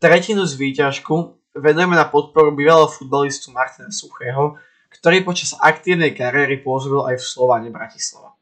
Tretinu 0.00 0.48
z 0.48 0.56
výťažku 0.56 1.14
venujeme 1.60 1.98
na 1.98 2.08
podporu 2.08 2.56
bývalého 2.56 2.88
futbalistu 2.88 3.52
Martina 3.52 3.92
Suchého, 3.92 4.56
ktorý 4.88 5.26
počas 5.26 5.52
aktívnej 5.60 6.16
kariéry 6.16 6.62
pôsobil 6.62 7.04
aj 7.04 7.20
v 7.20 7.26
Slovane 7.26 7.68
Bratislava. 7.68 8.32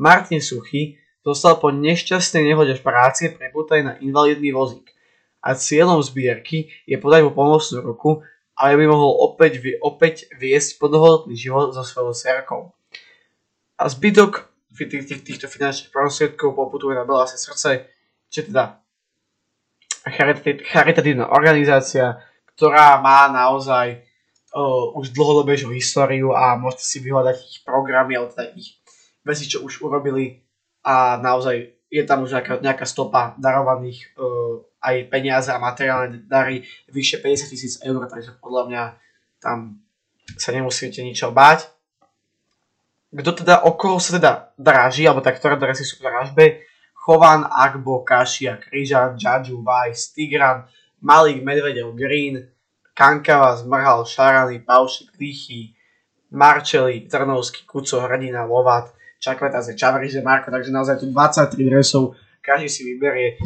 Martin 0.00 0.40
Suchý 0.40 0.96
zostal 1.20 1.60
po 1.60 1.68
nešťastnej 1.68 2.46
nehode 2.46 2.72
v 2.78 2.82
práci 2.82 3.30
preputaný 3.36 3.82
na 3.84 3.94
invalidný 4.00 4.54
vozík 4.54 4.93
a 5.44 5.52
cieľom 5.52 6.00
zbierky 6.00 6.72
je 6.88 6.96
podať 6.96 7.28
mu 7.28 7.36
pomocnú 7.36 7.84
ruku, 7.84 8.24
aby 8.56 8.80
by 8.80 8.86
mohol 8.88 9.12
opäť, 9.28 9.60
opäť 9.84 10.24
viesť 10.40 10.80
plnohodnotný 10.80 11.36
život 11.36 11.76
so 11.76 11.84
svojou 11.84 12.16
cerkou. 12.16 12.72
A 13.76 13.92
zbytok 13.92 14.48
tých, 14.72 15.04
tých, 15.04 15.22
týchto 15.22 15.46
finančných 15.52 15.92
prostriedkov 15.92 16.56
poputuje 16.56 16.96
na 16.96 17.04
Belasé 17.04 17.36
srdce, 17.36 17.92
čo 18.32 18.40
teda 18.48 18.80
charitatívna 20.72 21.28
organizácia, 21.28 22.24
ktorá 22.56 23.02
má 23.04 23.28
naozaj 23.28 24.00
uh, 24.54 24.96
už 24.96 25.12
dlhodobejšiu 25.12 25.74
históriu 25.74 26.32
a 26.32 26.56
môžete 26.56 26.84
si 26.86 26.98
vyhľadať 27.02 27.36
ich 27.42 27.58
programy 27.66 28.16
alebo 28.16 28.32
teda 28.32 28.54
ich 28.54 28.78
veci, 29.26 29.50
čo 29.50 29.60
už 29.66 29.82
urobili 29.82 30.44
a 30.84 31.18
naozaj 31.18 31.74
je 31.88 32.02
tam 32.02 32.26
už 32.26 32.34
nejaká, 32.34 32.54
nejaká 32.60 32.86
stopa 32.86 33.38
darovaných 33.38 34.12
uh, 34.18 34.62
aj 34.84 35.08
peniaze 35.08 35.48
a 35.48 35.56
materiálne 35.56 36.28
dary 36.28 36.60
vyše 36.92 37.24
50 37.24 37.52
tisíc 37.52 37.74
eur, 37.80 38.04
takže 38.04 38.36
podľa 38.44 38.62
mňa 38.68 38.82
tam 39.40 39.80
sa 40.36 40.52
nemusíte 40.52 41.00
ničo 41.00 41.32
báť. 41.32 41.72
Kto 43.14 43.30
teda, 43.32 43.64
okolo 43.64 43.96
sa 43.96 44.18
teda 44.18 44.32
draží, 44.60 45.08
alebo 45.08 45.24
tak 45.24 45.40
ktoré 45.40 45.56
dresy 45.56 45.86
sú 45.86 46.02
v 46.02 46.10
dražbe, 46.10 46.44
Chovan, 46.92 47.46
Agbo, 47.46 48.02
Kašia, 48.02 48.56
Kryžan, 48.58 49.16
Džadžu, 49.20 49.60
Vajs, 49.60 50.16
Tigran, 50.16 50.64
Malik, 51.04 51.44
Medvedev, 51.44 51.92
Green, 51.94 52.48
Kankava, 52.96 53.54
Zmrhal, 53.60 54.08
Šarany, 54.08 54.64
Paušik, 54.64 55.12
Tichy, 55.14 55.76
Marčeli, 56.32 57.06
Trnovský, 57.06 57.68
Kuco, 57.68 58.00
Hrdina, 58.00 58.44
Lovat, 58.48 58.90
Čakvetaze, 59.20 59.76
Čavriže, 59.76 60.20
Marko, 60.20 60.50
takže 60.50 60.72
naozaj 60.72 61.00
tu 61.00 61.06
23 61.12 61.64
dresov, 61.64 62.16
každý 62.40 62.68
si 62.68 62.82
vyberie. 62.84 63.40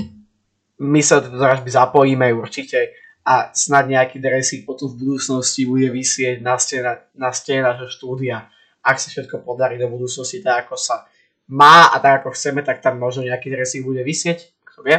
My 0.79 1.03
sa 1.03 1.19
do 1.19 1.35
dražby 1.35 1.71
zapojíme 1.71 2.31
určite 2.35 2.95
a 3.27 3.51
snad 3.53 3.91
nejaký 3.91 4.23
dresík 4.23 4.63
potom 4.65 4.89
v 4.89 5.05
budúcnosti 5.05 5.67
bude 5.67 5.91
vysieť 5.91 6.41
na 6.41 6.57
stene, 6.57 7.11
na 7.19 7.35
stene 7.35 7.67
nášho 7.67 7.91
štúdia. 7.91 8.49
Ak 8.81 9.03
sa 9.03 9.11
všetko 9.11 9.43
podarí 9.43 9.77
do 9.77 9.91
budúcnosti 9.91 10.41
tak, 10.41 10.71
ako 10.71 10.79
sa 10.79 11.05
má 11.51 11.91
a 11.93 11.97
tak, 11.99 12.23
ako 12.23 12.33
chceme, 12.33 12.63
tak 12.63 12.81
tam 12.81 12.97
možno 13.01 13.27
nejaký 13.27 13.51
dresík 13.51 13.83
bude 13.83 14.01
vysieť, 14.07 14.49
kto 14.65 14.81
vie. 14.87 14.99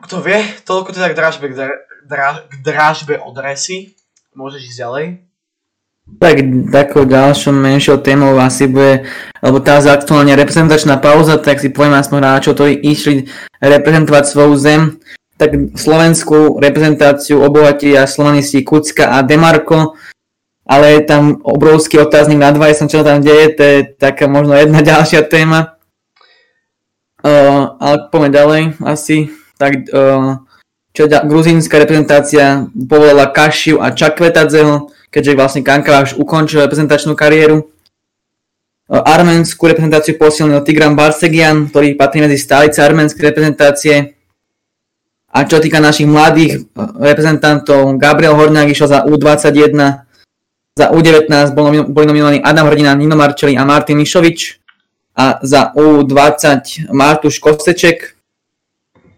Kto 0.00 0.16
vie, 0.24 0.40
toľko 0.64 0.96
teda 0.96 1.12
k 1.12 1.16
dražbe, 1.16 1.46
k, 1.52 1.54
dra, 2.08 2.42
k 2.48 2.54
dražbe 2.64 3.20
od 3.20 3.36
dresy. 3.36 3.92
Môžeš 4.32 4.72
ísť 4.72 4.80
ďalej. 4.80 5.06
Tak 6.18 6.36
takou 6.72 7.04
ďalšou 7.06 7.54
menšou 7.54 8.02
témou 8.02 8.34
asi 8.40 8.66
bude, 8.66 9.06
lebo 9.44 9.60
tá 9.62 9.78
aktuálne 9.78 10.34
reprezentačná 10.34 10.98
pauza, 10.98 11.38
tak 11.38 11.62
si 11.62 11.70
poviem 11.70 11.94
aspoň 11.96 12.18
hráčov, 12.18 12.58
ktorí 12.58 12.74
išli 12.82 13.30
reprezentovať 13.62 14.24
svoju 14.26 14.54
zem. 14.58 14.80
Tak 15.38 15.76
slovenskú 15.78 16.60
reprezentáciu 16.60 17.40
obohatili 17.40 17.96
slovanisti 18.04 18.60
Kucka 18.60 19.16
a 19.16 19.24
Demarko, 19.24 19.96
ale 20.68 21.00
je 21.00 21.02
tam 21.08 21.40
obrovský 21.40 22.02
otáznik 22.02 22.42
na 22.42 22.52
dva, 22.52 22.72
som 22.76 22.90
čo 22.90 23.06
tam 23.06 23.24
deje, 23.24 23.56
to 23.56 23.62
je 23.62 23.78
taká 23.96 24.26
možno 24.26 24.58
jedna 24.58 24.82
ďalšia 24.90 25.24
téma. 25.28 25.78
Uh, 27.20 27.76
ale 27.76 28.08
poďme 28.08 28.32
ďalej 28.32 28.62
asi 28.80 29.28
tak 29.60 29.92
uh, 29.92 30.40
čo 30.96 31.04
ďa, 31.04 31.28
gruzínska 31.28 31.76
reprezentácia 31.76 32.64
povolala 32.72 33.28
Kašiu 33.28 33.76
a 33.84 33.92
Čakvetadzeho, 33.92 34.88
keďže 35.10 35.36
vlastne 35.36 35.62
Kankava 35.66 36.06
už 36.06 36.16
ukončil 36.16 36.62
reprezentačnú 36.64 37.18
kariéru. 37.18 37.66
Uh, 38.90 39.02
arménskú 39.02 39.70
reprezentáciu 39.70 40.18
posilnil 40.18 40.62
Tigran 40.66 40.98
Barsegian, 40.98 41.70
ktorý 41.70 41.94
patrí 41.94 42.22
medzi 42.22 42.38
stálice 42.38 42.82
arménskej 42.82 43.22
reprezentácie. 43.22 44.18
A 45.30 45.46
čo 45.46 45.62
týka 45.62 45.78
našich 45.78 46.10
mladých 46.10 46.66
reprezentantov, 46.98 47.94
Gabriel 48.02 48.34
Horňák 48.34 48.66
išiel 48.74 48.90
za 48.90 49.06
U21, 49.06 50.02
za 50.74 50.86
U19 50.90 51.30
boli 51.86 52.06
nominovaní 52.06 52.42
Adam 52.42 52.66
Hrdina, 52.66 52.94
Nino 52.98 53.14
Marčeli 53.14 53.54
a 53.54 53.62
Martin 53.62 53.98
Mišovič 53.98 54.58
a 55.14 55.38
za 55.42 55.70
U20 55.76 56.90
Martuš 56.90 57.38
Koseček, 57.38 58.16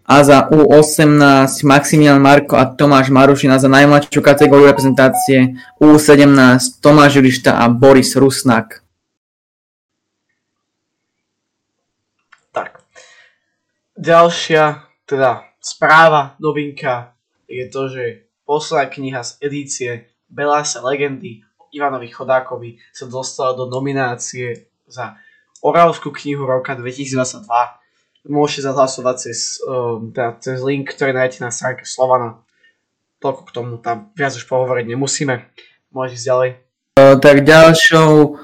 a 0.06 0.24
za 0.24 0.48
U18 0.50 1.64
Maximilian 1.64 2.20
Marko 2.20 2.56
a 2.56 2.64
Tomáš 2.66 3.08
Marušina 3.08 3.58
za 3.58 3.68
najmladšiu 3.68 4.22
kategóriu 4.22 4.66
reprezentácie 4.66 5.54
U17 5.78 6.82
Tomáš 6.82 7.22
Jurišta 7.22 7.54
a 7.58 7.68
Boris 7.68 8.16
Rusnak. 8.16 8.82
Tak. 12.52 12.82
Ďalšia 13.94 14.82
teda 15.06 15.46
správa, 15.62 16.34
novinka 16.42 17.14
je 17.46 17.64
to, 17.70 17.88
že 17.88 18.04
posledná 18.42 18.90
kniha 18.90 19.20
z 19.22 19.30
edície 19.38 19.90
Belase 20.26 20.80
legendy 20.80 21.46
Ivanovi 21.72 22.12
Chodákovi 22.12 22.76
sa 22.92 23.08
dostala 23.08 23.56
do 23.56 23.64
nominácie 23.64 24.68
za 24.84 25.16
Oravskú 25.62 26.10
knihu 26.10 26.42
roka 26.42 26.74
2022 26.74 27.46
môžete 28.26 28.66
zahlasovať 28.66 29.16
cez, 29.18 29.58
um, 29.66 30.10
teda 30.14 30.38
cez 30.38 30.58
link, 30.62 30.90
ktorý 30.94 31.14
nájdete 31.14 31.42
na 31.42 31.50
stránke 31.50 31.82
Slovana. 31.86 32.42
Toľko 33.22 33.42
k 33.46 33.54
tomu, 33.54 33.72
tam 33.78 34.10
viac 34.18 34.34
už 34.34 34.46
pohovoriť 34.46 34.86
nemusíme. 34.86 35.46
Môžeš 35.94 36.14
ísť 36.18 36.26
ďalej. 36.26 36.50
Uh, 36.98 37.16
tak 37.18 37.46
ďalšou 37.46 38.10
uh, 38.12 38.36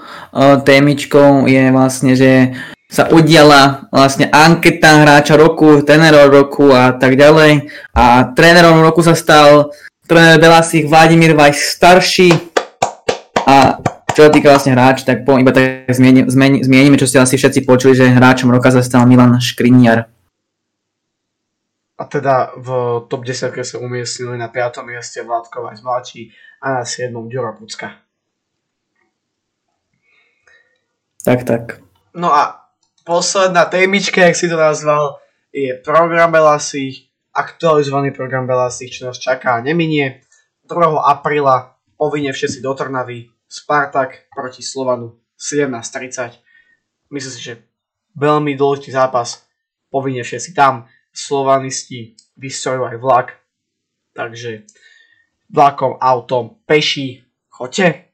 témičkou 0.63 1.47
je 1.51 1.63
vlastne, 1.71 2.13
že 2.17 2.55
sa 2.89 3.05
udiala 3.13 3.93
vlastne 3.93 4.33
anketa 4.33 5.05
hráča 5.05 5.37
roku, 5.37 5.85
trénerov 5.85 6.33
roku 6.33 6.73
a 6.73 6.97
tak 6.97 7.21
ďalej. 7.21 7.69
A 7.93 8.33
trénerom 8.33 8.81
roku 8.81 9.05
sa 9.05 9.13
stal 9.13 9.77
tréner 10.09 10.41
Belasich 10.41 10.89
Vladimír 10.89 11.37
Vajs 11.37 11.77
starší 11.77 12.33
čo 14.19 14.27
sa 14.27 14.35
týka 14.35 14.51
vlastne 14.51 14.75
hráč, 14.75 15.07
tak 15.07 15.23
po, 15.23 15.39
iba 15.39 15.55
tak 15.55 15.87
zmieni, 15.95 16.27
zmieni, 16.27 16.67
zmienime, 16.67 16.99
čo 16.99 17.07
ste 17.07 17.23
asi 17.23 17.39
všetci 17.39 17.63
počuli, 17.63 17.95
že 17.95 18.11
hráčom 18.11 18.51
roka 18.51 18.67
sa 18.67 18.83
stal 18.83 19.07
Milan 19.07 19.39
Škriniar. 19.39 20.11
A 21.95 22.03
teda 22.03 22.51
v 22.59 22.99
top 23.07 23.23
10 23.23 23.55
sa 23.55 23.79
umiestnili 23.79 24.35
na 24.35 24.51
5. 24.51 24.83
mieste 24.83 25.23
Vládko 25.23 25.63
Vajs 25.63 25.87
mladší 25.87 26.35
a 26.59 26.83
na 26.83 26.83
7. 26.83 27.15
Ďuro 27.15 27.63
Pucka. 27.63 27.95
Tak, 31.23 31.47
tak. 31.47 31.79
No 32.11 32.35
a 32.35 32.67
posledná 33.07 33.71
témička, 33.71 34.27
jak 34.27 34.35
si 34.35 34.51
to 34.51 34.59
nazval, 34.59 35.23
je 35.55 35.79
program 35.79 36.35
Belasich, 36.35 37.07
aktualizovaný 37.31 38.11
program 38.11 38.51
Belasich, 38.51 38.91
čo 38.91 39.07
nás 39.07 39.23
čaká 39.23 39.63
neminie. 39.63 40.27
2. 40.67 40.75
apríla 41.07 41.79
povinne 41.95 42.35
všetci 42.35 42.59
do 42.59 42.75
Trnavy, 42.75 43.38
Spartak 43.49 44.29
proti 44.29 44.61
Slovanu 44.61 45.17
17.30. 45.41 46.37
Myslím 47.09 47.33
si, 47.33 47.41
že 47.41 47.65
veľmi 48.15 48.53
dôležitý 48.55 48.93
zápas. 48.93 49.49
Povinne 49.89 50.21
všetci 50.21 50.53
tam. 50.53 50.85
Slovanisti 51.11 52.15
vystrojujú 52.37 52.85
aj 52.85 52.97
vlak. 53.01 53.29
Takže 54.13 54.69
vlakom, 55.49 55.97
autom, 55.97 56.61
peši, 56.69 57.25
choďte. 57.49 58.13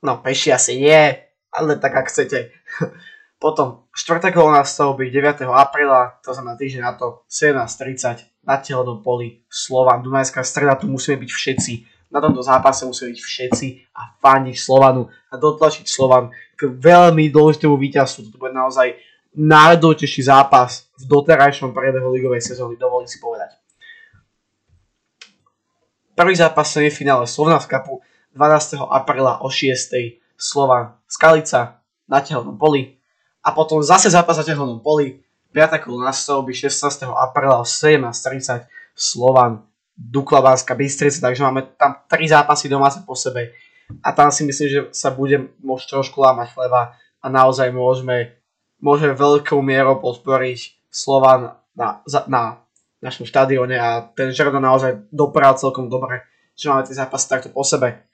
No 0.00 0.24
peši 0.24 0.56
asi 0.56 0.80
nie, 0.80 1.12
ale 1.52 1.76
tak 1.76 1.92
ak 1.92 2.08
chcete. 2.08 2.56
Potom 3.40 3.88
štvrté 3.96 4.32
kolo 4.32 4.52
na 4.52 4.64
stavby 4.64 5.08
9. 5.08 5.44
apríla, 5.48 6.20
to 6.20 6.32
znamená 6.32 6.56
týždeň 6.60 6.82
na 6.84 6.92
to, 6.96 7.24
17.30 7.28 8.44
na 8.44 8.56
telnom 8.60 9.00
poli 9.04 9.44
Slovan. 9.48 10.04
Dunajská 10.04 10.44
streda, 10.44 10.76
tu 10.76 10.88
musíme 10.88 11.20
byť 11.20 11.30
všetci. 11.32 11.72
Na 12.10 12.18
tomto 12.18 12.42
zápase 12.42 12.82
musíme 12.82 13.14
byť 13.14 13.20
všetci 13.22 13.66
a 13.94 14.18
fandiť 14.18 14.56
Slovanu 14.58 15.06
a 15.30 15.34
dotlačiť 15.38 15.86
Slovan 15.86 16.34
k 16.58 16.66
veľmi 16.66 17.30
dôležitému 17.30 17.78
víťazstvu. 17.78 18.34
To 18.34 18.38
bude 18.38 18.50
naozaj 18.50 18.98
najdôležitejší 19.38 20.26
zápas 20.26 20.90
v 20.98 21.06
doterajšom 21.06 21.70
priebehu 21.70 22.10
ligovej 22.10 22.42
sezóny, 22.42 22.74
dovolím 22.74 23.06
si 23.06 23.22
povedať. 23.22 23.54
Prvý 26.18 26.34
zápas 26.34 26.66
semifinále 26.66 27.30
Slovna 27.30 27.62
v 27.62 27.70
Kapu 27.70 27.94
12. 28.34 28.82
apríla 28.90 29.40
o 29.40 29.48
6. 29.48 29.94
Slovan 30.34 30.98
Skalica 31.06 31.80
na 32.10 32.18
tehelnom 32.18 32.58
poli 32.58 32.98
a 33.40 33.54
potom 33.54 33.80
zase 33.80 34.10
zápas 34.10 34.36
na 34.36 34.44
tehelnom 34.44 34.82
poli 34.82 35.22
5. 35.54 35.80
kolo 35.86 36.02
na 36.02 36.10
stavby 36.10 36.50
16. 36.50 37.06
apríla 37.06 37.62
o 37.62 37.64
17.30 37.64 38.66
Slovan 38.98 39.69
Dukla 39.96 40.40
Banská 40.40 40.74
Bystrica, 40.74 41.20
takže 41.20 41.42
máme 41.44 41.62
tam 41.76 42.02
3 42.08 42.28
zápasy 42.28 42.68
domáce 42.68 43.02
po 43.04 43.12
sebe 43.12 43.52
a 44.02 44.12
tam 44.14 44.30
si 44.30 44.46
myslím, 44.46 44.68
že 44.68 44.80
sa 44.94 45.10
bude 45.10 45.50
môcť 45.60 45.86
trošku 45.90 46.22
lámať 46.22 46.54
chleba 46.54 46.94
a 47.20 47.26
naozaj 47.26 47.74
môžeme, 47.74 48.38
môžeme 48.78 49.12
veľkou 49.18 49.58
mierou 49.60 49.98
podporiť 49.98 50.88
Slovan 50.88 51.58
na, 51.74 52.00
na 52.30 52.42
našom 53.02 53.26
štadióne 53.26 53.76
a 53.76 53.88
ten 54.14 54.30
Žerda 54.30 54.60
naozaj 54.60 55.10
dopral 55.10 55.56
celkom 55.58 55.90
dobre, 55.90 56.22
že 56.54 56.70
máme 56.70 56.86
tie 56.86 56.96
zápasy 56.96 57.26
takto 57.26 57.48
po 57.50 57.64
sebe. 57.66 58.06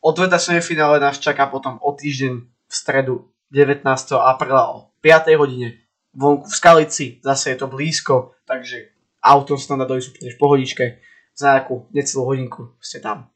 Odveta 0.00 0.40
semifinále 0.40 0.96
nás 0.96 1.20
čaká 1.20 1.46
potom 1.46 1.76
o 1.84 1.92
týždeň 1.92 2.34
v 2.40 2.72
stredu 2.72 3.28
19. 3.52 3.84
apríla 4.16 4.72
o 4.72 4.88
5. 5.04 5.36
hodine 5.36 5.76
vonku 6.16 6.48
v 6.48 6.56
Skalici, 6.56 7.06
zase 7.22 7.54
je 7.54 7.56
to 7.60 7.70
blízko, 7.70 8.34
takže 8.48 8.90
autom 9.22 9.60
sa 9.60 9.74
tam 9.74 9.84
dá 9.84 9.86
dojsť 9.86 10.34
v 10.34 10.40
pohodičke, 10.40 10.84
za 11.40 11.56
nejakú 11.56 11.88
necelú 11.96 12.28
hodinku 12.28 12.76
ste 12.84 13.00
tam. 13.00 13.32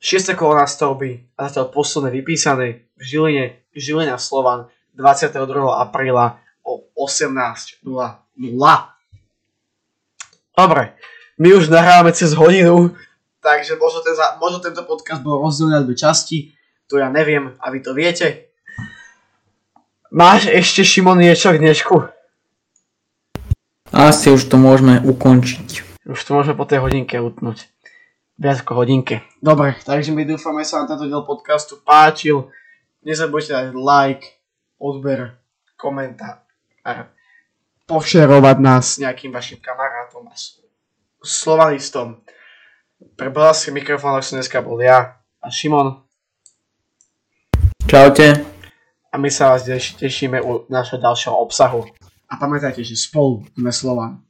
6. 0.00 0.32
kolo 0.34 0.56
na 0.56 0.64
stavby 0.64 1.36
a 1.36 1.46
zatiaľ 1.46 1.68
posledné 1.68 2.10
vypísané 2.10 2.88
v 2.96 3.02
Žiline, 3.04 3.44
Žilina 3.76 4.16
Slovan 4.16 4.72
22. 4.96 5.36
apríla 5.76 6.40
o 6.64 6.88
18.00. 6.96 7.84
Dobre, 10.52 10.82
my 11.36 11.48
už 11.54 11.68
nahrávame 11.68 12.12
cez 12.16 12.32
hodinu, 12.32 12.96
takže 13.44 13.76
možno, 13.76 14.00
ten, 14.00 14.16
možno 14.40 14.58
tento 14.64 14.82
podcast 14.88 15.20
bol 15.20 15.38
rozdelený 15.44 15.76
na 15.76 15.84
dve 15.84 15.94
časti, 15.94 16.56
to 16.88 16.96
ja 16.98 17.12
neviem 17.12 17.54
a 17.60 17.68
vy 17.68 17.78
to 17.84 17.92
viete. 17.92 18.48
Máš 20.12 20.48
ešte, 20.48 20.84
Šimon, 20.84 21.20
niečo 21.20 21.52
k 21.56 21.60
dnešku? 21.60 21.94
Asi 23.92 24.28
už 24.28 24.48
to 24.48 24.60
môžeme 24.60 25.00
ukončiť. 25.04 25.91
Už 26.02 26.18
to 26.26 26.34
môžeme 26.34 26.58
po 26.58 26.66
tej 26.66 26.82
hodinke 26.82 27.14
utnúť. 27.18 27.70
Viac 28.34 28.66
ako 28.66 28.82
hodinke. 28.82 29.22
Dobre, 29.38 29.78
takže 29.86 30.10
my 30.10 30.26
dúfame, 30.26 30.66
sa 30.66 30.82
vám 30.82 30.90
tento 30.90 31.06
diel 31.06 31.22
podcastu 31.22 31.78
páčil. 31.78 32.50
Nezabudnite 33.06 33.54
dať 33.54 33.66
like, 33.74 34.42
odber, 34.82 35.38
komentár 35.78 36.42
a 36.82 37.06
pošerovať 37.86 38.56
nás 38.58 38.98
s 38.98 39.00
nejakým 39.02 39.30
vašim 39.30 39.62
kamarátom 39.62 40.26
a 40.26 40.34
slovanistom. 41.22 42.22
Pre 43.14 43.30
si 43.54 43.70
mikrofón 43.74 44.22
som 44.22 44.38
dneska 44.38 44.62
bol 44.62 44.78
ja 44.82 45.18
a 45.42 45.46
Šimon. 45.50 46.02
Čaute. 47.86 48.42
A 49.12 49.20
my 49.20 49.28
sa 49.28 49.52
vás 49.52 49.68
tešíme 49.68 50.40
u 50.40 50.64
našho 50.72 50.96
ďalšieho 50.96 51.36
obsahu. 51.36 51.84
A 52.32 52.40
pamätajte, 52.40 52.80
že 52.80 52.96
spolu 52.96 53.44
sme 53.52 53.68
Slovan. 53.68 54.24